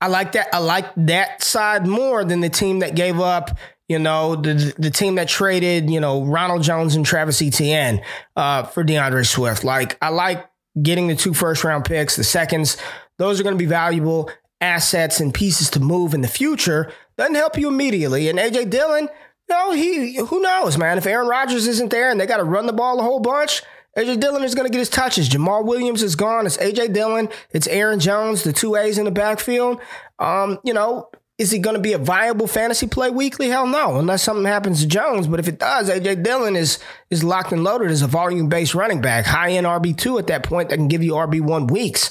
I 0.00 0.08
like 0.08 0.32
that. 0.32 0.48
I 0.52 0.58
like 0.58 0.92
that 0.96 1.42
side 1.42 1.86
more 1.86 2.24
than 2.24 2.40
the 2.40 2.48
team 2.50 2.80
that 2.80 2.96
gave 2.96 3.20
up, 3.20 3.56
you 3.88 3.98
know, 4.00 4.34
the 4.34 4.74
the 4.76 4.90
team 4.90 5.14
that 5.14 5.28
traded, 5.28 5.88
you 5.88 6.00
know, 6.00 6.24
Ronald 6.24 6.62
Jones 6.62 6.96
and 6.96 7.06
Travis 7.06 7.40
Etienne 7.40 8.02
uh, 8.36 8.64
for 8.64 8.82
D'Andre 8.82 9.22
Swift. 9.22 9.62
Like 9.62 9.96
I 10.02 10.08
like 10.08 10.44
getting 10.80 11.06
the 11.06 11.14
two 11.14 11.34
first 11.34 11.62
round 11.62 11.84
picks, 11.84 12.16
the 12.16 12.24
seconds. 12.24 12.76
Those 13.18 13.38
are 13.38 13.44
going 13.44 13.54
to 13.54 13.58
be 13.58 13.66
valuable 13.66 14.30
assets 14.60 15.20
and 15.20 15.32
pieces 15.32 15.70
to 15.70 15.80
move 15.80 16.14
in 16.14 16.20
the 16.20 16.28
future. 16.28 16.90
Doesn't 17.16 17.34
help 17.34 17.56
you 17.56 17.68
immediately. 17.68 18.28
And 18.28 18.38
AJ 18.38 18.70
Dillon, 18.70 19.08
know, 19.48 19.72
he 19.72 20.16
who 20.16 20.40
knows, 20.40 20.78
man. 20.78 20.98
If 20.98 21.06
Aaron 21.06 21.28
Rodgers 21.28 21.66
isn't 21.66 21.90
there 21.90 22.10
and 22.10 22.20
they 22.20 22.26
got 22.26 22.38
to 22.38 22.44
run 22.44 22.66
the 22.66 22.72
ball 22.72 22.98
a 22.98 23.02
whole 23.02 23.20
bunch, 23.20 23.62
AJ 23.96 24.20
Dillon 24.20 24.42
is 24.42 24.54
going 24.54 24.66
to 24.66 24.72
get 24.72 24.78
his 24.78 24.88
touches. 24.88 25.28
Jamaal 25.28 25.66
Williams 25.66 26.02
is 26.02 26.16
gone. 26.16 26.46
It's 26.46 26.56
AJ 26.56 26.94
Dillon. 26.94 27.28
It's 27.50 27.66
Aaron 27.66 28.00
Jones, 28.00 28.42
the 28.42 28.52
two 28.52 28.76
A's 28.76 28.98
in 28.98 29.04
the 29.04 29.10
backfield. 29.10 29.80
Um, 30.18 30.58
you 30.64 30.72
know, 30.72 31.10
is 31.36 31.50
he 31.50 31.58
going 31.58 31.76
to 31.76 31.82
be 31.82 31.92
a 31.92 31.98
viable 31.98 32.46
fantasy 32.46 32.86
play 32.86 33.10
weekly? 33.10 33.48
Hell 33.48 33.66
no, 33.66 33.98
unless 33.98 34.22
something 34.22 34.46
happens 34.46 34.80
to 34.80 34.86
Jones. 34.86 35.26
But 35.26 35.40
if 35.40 35.48
it 35.48 35.58
does, 35.58 35.90
AJ 35.90 36.22
Dillon 36.22 36.56
is 36.56 36.78
is 37.10 37.22
locked 37.22 37.52
and 37.52 37.64
loaded 37.64 37.90
as 37.90 38.00
a 38.00 38.06
volume 38.06 38.48
based 38.48 38.74
running 38.74 39.00
back, 39.00 39.26
high 39.26 39.50
end 39.50 39.66
RB 39.66 39.96
two 39.96 40.18
at 40.18 40.26
that 40.28 40.42
point 40.42 40.70
that 40.70 40.76
can 40.76 40.88
give 40.88 41.02
you 41.02 41.12
RB 41.12 41.40
one 41.40 41.66
weeks. 41.66 42.10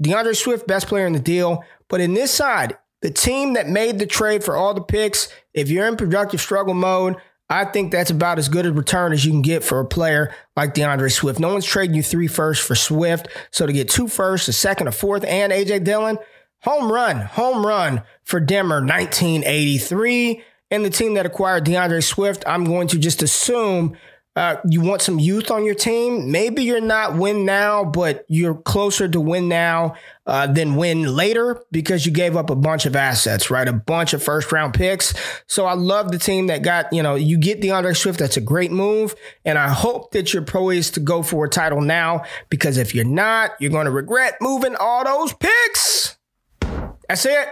D'Andre 0.00 0.34
Swift, 0.34 0.66
best 0.66 0.86
player 0.88 1.06
in 1.06 1.12
the 1.12 1.18
deal. 1.18 1.64
But 1.88 2.00
in 2.00 2.14
this 2.14 2.30
side, 2.32 2.76
the 3.00 3.10
team 3.10 3.54
that 3.54 3.68
made 3.68 3.98
the 3.98 4.06
trade 4.06 4.42
for 4.42 4.56
all 4.56 4.74
the 4.74 4.80
picks, 4.80 5.28
if 5.54 5.68
you're 5.68 5.86
in 5.86 5.96
productive 5.96 6.40
struggle 6.40 6.74
mode, 6.74 7.16
I 7.50 7.64
think 7.64 7.92
that's 7.92 8.10
about 8.10 8.38
as 8.38 8.48
good 8.48 8.66
a 8.66 8.72
return 8.72 9.12
as 9.12 9.24
you 9.24 9.32
can 9.32 9.40
get 9.40 9.64
for 9.64 9.80
a 9.80 9.86
player 9.86 10.34
like 10.54 10.74
D'Andre 10.74 11.08
Swift. 11.08 11.40
No 11.40 11.52
one's 11.52 11.64
trading 11.64 11.96
you 11.96 12.02
three 12.02 12.26
firsts 12.26 12.64
for 12.64 12.74
Swift. 12.74 13.28
So 13.50 13.66
to 13.66 13.72
get 13.72 13.88
two 13.88 14.06
firsts, 14.06 14.48
a 14.48 14.52
second, 14.52 14.88
a 14.88 14.92
fourth, 14.92 15.24
and 15.24 15.52
AJ 15.52 15.84
Dillon, 15.84 16.18
home 16.62 16.92
run, 16.92 17.20
home 17.20 17.64
run 17.64 18.02
for 18.24 18.38
Denver 18.40 18.80
1983. 18.80 20.42
And 20.70 20.84
the 20.84 20.90
team 20.90 21.14
that 21.14 21.24
acquired 21.24 21.64
D'Andre 21.64 22.00
Swift, 22.00 22.44
I'm 22.46 22.64
going 22.64 22.88
to 22.88 22.98
just 22.98 23.22
assume 23.22 23.96
uh, 24.36 24.56
you 24.68 24.82
want 24.82 25.02
some 25.02 25.18
youth 25.18 25.50
on 25.50 25.64
your 25.64 25.74
team. 25.74 26.30
Maybe 26.30 26.62
you're 26.62 26.80
not 26.80 27.16
win 27.16 27.44
now, 27.46 27.84
but 27.84 28.24
you're 28.28 28.54
closer 28.54 29.08
to 29.08 29.20
win 29.20 29.48
now 29.48 29.94
uh, 30.28 30.46
than 30.46 30.76
win 30.76 31.04
later 31.16 31.60
because 31.72 32.04
you 32.04 32.12
gave 32.12 32.36
up 32.36 32.50
a 32.50 32.54
bunch 32.54 32.84
of 32.84 32.94
assets, 32.94 33.50
right? 33.50 33.66
A 33.66 33.72
bunch 33.72 34.12
of 34.12 34.22
first 34.22 34.52
round 34.52 34.74
picks. 34.74 35.14
So 35.46 35.64
I 35.64 35.72
love 35.72 36.12
the 36.12 36.18
team 36.18 36.48
that 36.48 36.62
got, 36.62 36.92
you 36.92 37.02
know, 37.02 37.14
you 37.14 37.38
get 37.38 37.62
D'Andre 37.62 37.94
Swift. 37.94 38.18
That's 38.18 38.36
a 38.36 38.42
great 38.42 38.70
move. 38.70 39.14
And 39.46 39.56
I 39.58 39.70
hope 39.70 40.12
that 40.12 40.34
you're 40.34 40.44
poised 40.44 40.94
to 40.94 41.00
go 41.00 41.22
for 41.22 41.46
a 41.46 41.48
title 41.48 41.80
now 41.80 42.24
because 42.50 42.76
if 42.76 42.94
you're 42.94 43.06
not, 43.06 43.52
you're 43.58 43.70
going 43.70 43.86
to 43.86 43.90
regret 43.90 44.36
moving 44.40 44.76
all 44.76 45.02
those 45.02 45.32
picks. 45.32 46.18
That's 47.08 47.24
it. 47.24 47.48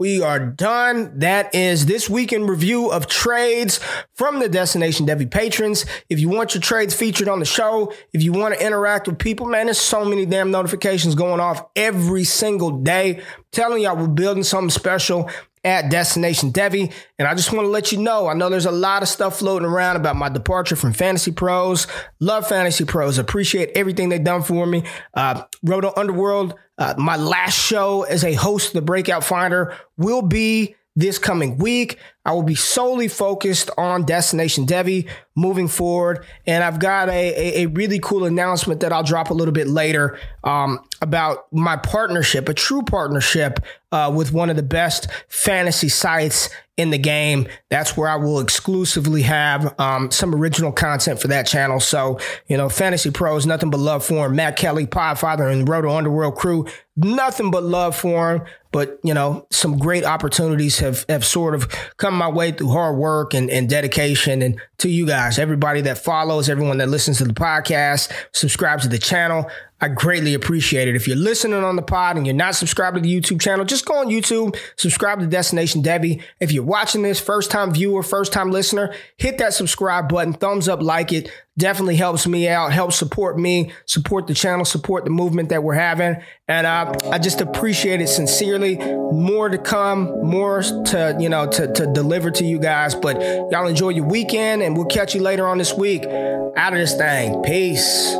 We 0.00 0.22
are 0.22 0.38
done. 0.38 1.18
That 1.18 1.52
is 1.56 1.86
this 1.86 2.08
week 2.08 2.32
in 2.32 2.46
review 2.46 2.92
of 2.92 3.08
trades 3.08 3.80
from 4.14 4.38
the 4.38 4.48
Destination 4.48 5.08
Devy 5.08 5.28
patrons. 5.28 5.86
If 6.08 6.20
you 6.20 6.28
want 6.28 6.54
your 6.54 6.62
trades 6.62 6.94
featured 6.94 7.26
on 7.26 7.40
the 7.40 7.44
show, 7.44 7.92
if 8.12 8.22
you 8.22 8.32
want 8.32 8.54
to 8.54 8.64
interact 8.64 9.08
with 9.08 9.18
people, 9.18 9.46
man, 9.46 9.66
there's 9.66 9.80
so 9.80 10.04
many 10.04 10.24
damn 10.24 10.52
notifications 10.52 11.16
going 11.16 11.40
off 11.40 11.64
every 11.74 12.22
single 12.22 12.78
day. 12.78 13.16
I'm 13.16 13.44
telling 13.50 13.82
y'all, 13.82 13.96
we're 13.96 14.06
building 14.06 14.44
something 14.44 14.70
special 14.70 15.28
at 15.64 15.90
Destination 15.90 16.52
Devy. 16.52 16.92
And 17.18 17.28
I 17.28 17.34
just 17.34 17.52
want 17.52 17.66
to 17.66 17.70
let 17.70 17.92
you 17.92 17.98
know, 17.98 18.26
I 18.28 18.34
know 18.34 18.48
there's 18.48 18.66
a 18.66 18.70
lot 18.70 19.02
of 19.02 19.08
stuff 19.08 19.38
floating 19.38 19.68
around 19.68 19.96
about 19.96 20.16
my 20.16 20.28
departure 20.28 20.76
from 20.76 20.92
Fantasy 20.92 21.32
Pros. 21.32 21.86
Love 22.20 22.48
Fantasy 22.48 22.84
Pros. 22.84 23.18
Appreciate 23.18 23.70
everything 23.74 24.08
they've 24.08 24.22
done 24.22 24.42
for 24.42 24.66
me. 24.66 24.84
Uh, 25.14 25.42
Roto 25.62 25.92
Underworld 25.96 26.54
uh, 26.78 26.94
my 26.96 27.16
last 27.16 27.58
show 27.58 28.04
as 28.04 28.24
a 28.24 28.32
host 28.34 28.72
the 28.72 28.80
Breakout 28.80 29.24
Finder 29.24 29.76
will 29.96 30.22
be 30.22 30.76
this 30.94 31.18
coming 31.18 31.58
week. 31.58 31.98
I 32.28 32.32
will 32.32 32.42
be 32.42 32.54
solely 32.54 33.08
focused 33.08 33.70
on 33.78 34.04
Destination 34.04 34.66
Devy 34.66 35.08
moving 35.34 35.66
forward. 35.66 36.26
And 36.46 36.62
I've 36.62 36.78
got 36.78 37.08
a, 37.08 37.12
a, 37.12 37.62
a 37.62 37.66
really 37.68 38.00
cool 38.00 38.26
announcement 38.26 38.80
that 38.80 38.92
I'll 38.92 39.02
drop 39.02 39.30
a 39.30 39.34
little 39.34 39.54
bit 39.54 39.66
later 39.66 40.18
um, 40.44 40.78
about 41.00 41.50
my 41.54 41.76
partnership, 41.76 42.50
a 42.50 42.54
true 42.54 42.82
partnership 42.82 43.60
uh, 43.92 44.12
with 44.14 44.30
one 44.30 44.50
of 44.50 44.56
the 44.56 44.62
best 44.62 45.08
fantasy 45.28 45.88
sites 45.88 46.50
in 46.76 46.90
the 46.90 46.98
game. 46.98 47.48
That's 47.70 47.96
where 47.96 48.10
I 48.10 48.16
will 48.16 48.40
exclusively 48.40 49.22
have 49.22 49.74
um, 49.80 50.10
some 50.10 50.34
original 50.34 50.70
content 50.70 51.20
for 51.20 51.28
that 51.28 51.46
channel. 51.46 51.80
So, 51.80 52.18
you 52.46 52.58
know, 52.58 52.68
Fantasy 52.68 53.10
Pros, 53.10 53.46
nothing 53.46 53.70
but 53.70 53.80
love 53.80 54.04
for 54.04 54.26
him. 54.26 54.36
Matt 54.36 54.56
Kelly, 54.56 54.86
Podfather, 54.86 55.50
and 55.50 55.66
Roto 55.66 55.90
Underworld 55.90 56.36
crew, 56.36 56.66
nothing 56.94 57.50
but 57.50 57.62
love 57.62 57.96
for 57.96 58.34
him. 58.34 58.42
But, 58.70 59.00
you 59.02 59.14
know, 59.14 59.46
some 59.50 59.78
great 59.78 60.04
opportunities 60.04 60.78
have, 60.80 61.06
have 61.08 61.24
sort 61.24 61.54
of 61.54 61.68
come 61.96 62.17
my 62.18 62.28
way 62.28 62.52
through 62.52 62.70
hard 62.70 62.96
work 62.96 63.34
and, 63.34 63.50
and 63.50 63.68
dedication. 63.68 64.42
And 64.42 64.60
to 64.78 64.88
you 64.88 65.06
guys, 65.06 65.38
everybody 65.38 65.80
that 65.82 65.98
follows, 65.98 66.48
everyone 66.48 66.78
that 66.78 66.88
listens 66.88 67.18
to 67.18 67.24
the 67.24 67.32
podcast, 67.32 68.12
subscribes 68.32 68.82
to 68.82 68.88
the 68.88 68.98
channel. 68.98 69.50
I 69.80 69.88
greatly 69.88 70.34
appreciate 70.34 70.88
it. 70.88 70.96
If 70.96 71.06
you're 71.06 71.16
listening 71.16 71.62
on 71.62 71.76
the 71.76 71.82
pod 71.82 72.16
and 72.16 72.26
you're 72.26 72.34
not 72.34 72.56
subscribed 72.56 72.96
to 72.96 73.00
the 73.00 73.20
YouTube 73.20 73.40
channel, 73.40 73.64
just 73.64 73.84
go 73.84 73.94
on 73.94 74.08
YouTube, 74.08 74.56
subscribe 74.76 75.20
to 75.20 75.26
Destination 75.26 75.82
Devy. 75.84 76.20
If 76.40 76.50
you're 76.50 76.64
watching 76.64 77.02
this, 77.02 77.20
first 77.20 77.50
time 77.52 77.72
viewer, 77.72 78.02
first 78.02 78.32
time 78.32 78.50
listener, 78.50 78.92
hit 79.16 79.38
that 79.38 79.54
subscribe 79.54 80.08
button, 80.08 80.32
thumbs 80.32 80.68
up, 80.68 80.82
like 80.82 81.12
it. 81.12 81.30
Definitely 81.56 81.96
helps 81.96 82.26
me 82.26 82.48
out, 82.48 82.72
helps 82.72 82.96
support 82.96 83.38
me, 83.38 83.72
support 83.84 84.26
the 84.26 84.34
channel, 84.34 84.64
support 84.64 85.04
the 85.04 85.10
movement 85.10 85.48
that 85.48 85.62
we're 85.62 85.74
having. 85.74 86.16
And 86.46 86.66
uh, 86.66 86.92
I 87.10 87.18
just 87.18 87.40
appreciate 87.40 88.00
it 88.00 88.08
sincerely. 88.08 88.76
More 88.76 89.48
to 89.48 89.58
come, 89.58 90.06
more 90.24 90.62
to, 90.62 91.16
you 91.18 91.28
know, 91.28 91.48
to, 91.50 91.72
to 91.72 91.92
deliver 91.92 92.30
to 92.32 92.44
you 92.44 92.58
guys. 92.58 92.94
But 92.94 93.20
y'all 93.50 93.66
enjoy 93.66 93.90
your 93.90 94.06
weekend 94.06 94.62
and 94.62 94.76
we'll 94.76 94.86
catch 94.86 95.14
you 95.14 95.20
later 95.20 95.46
on 95.46 95.58
this 95.58 95.72
week. 95.72 96.04
Out 96.04 96.72
of 96.72 96.78
this 96.78 96.96
thing. 96.96 97.42
Peace. 97.42 98.16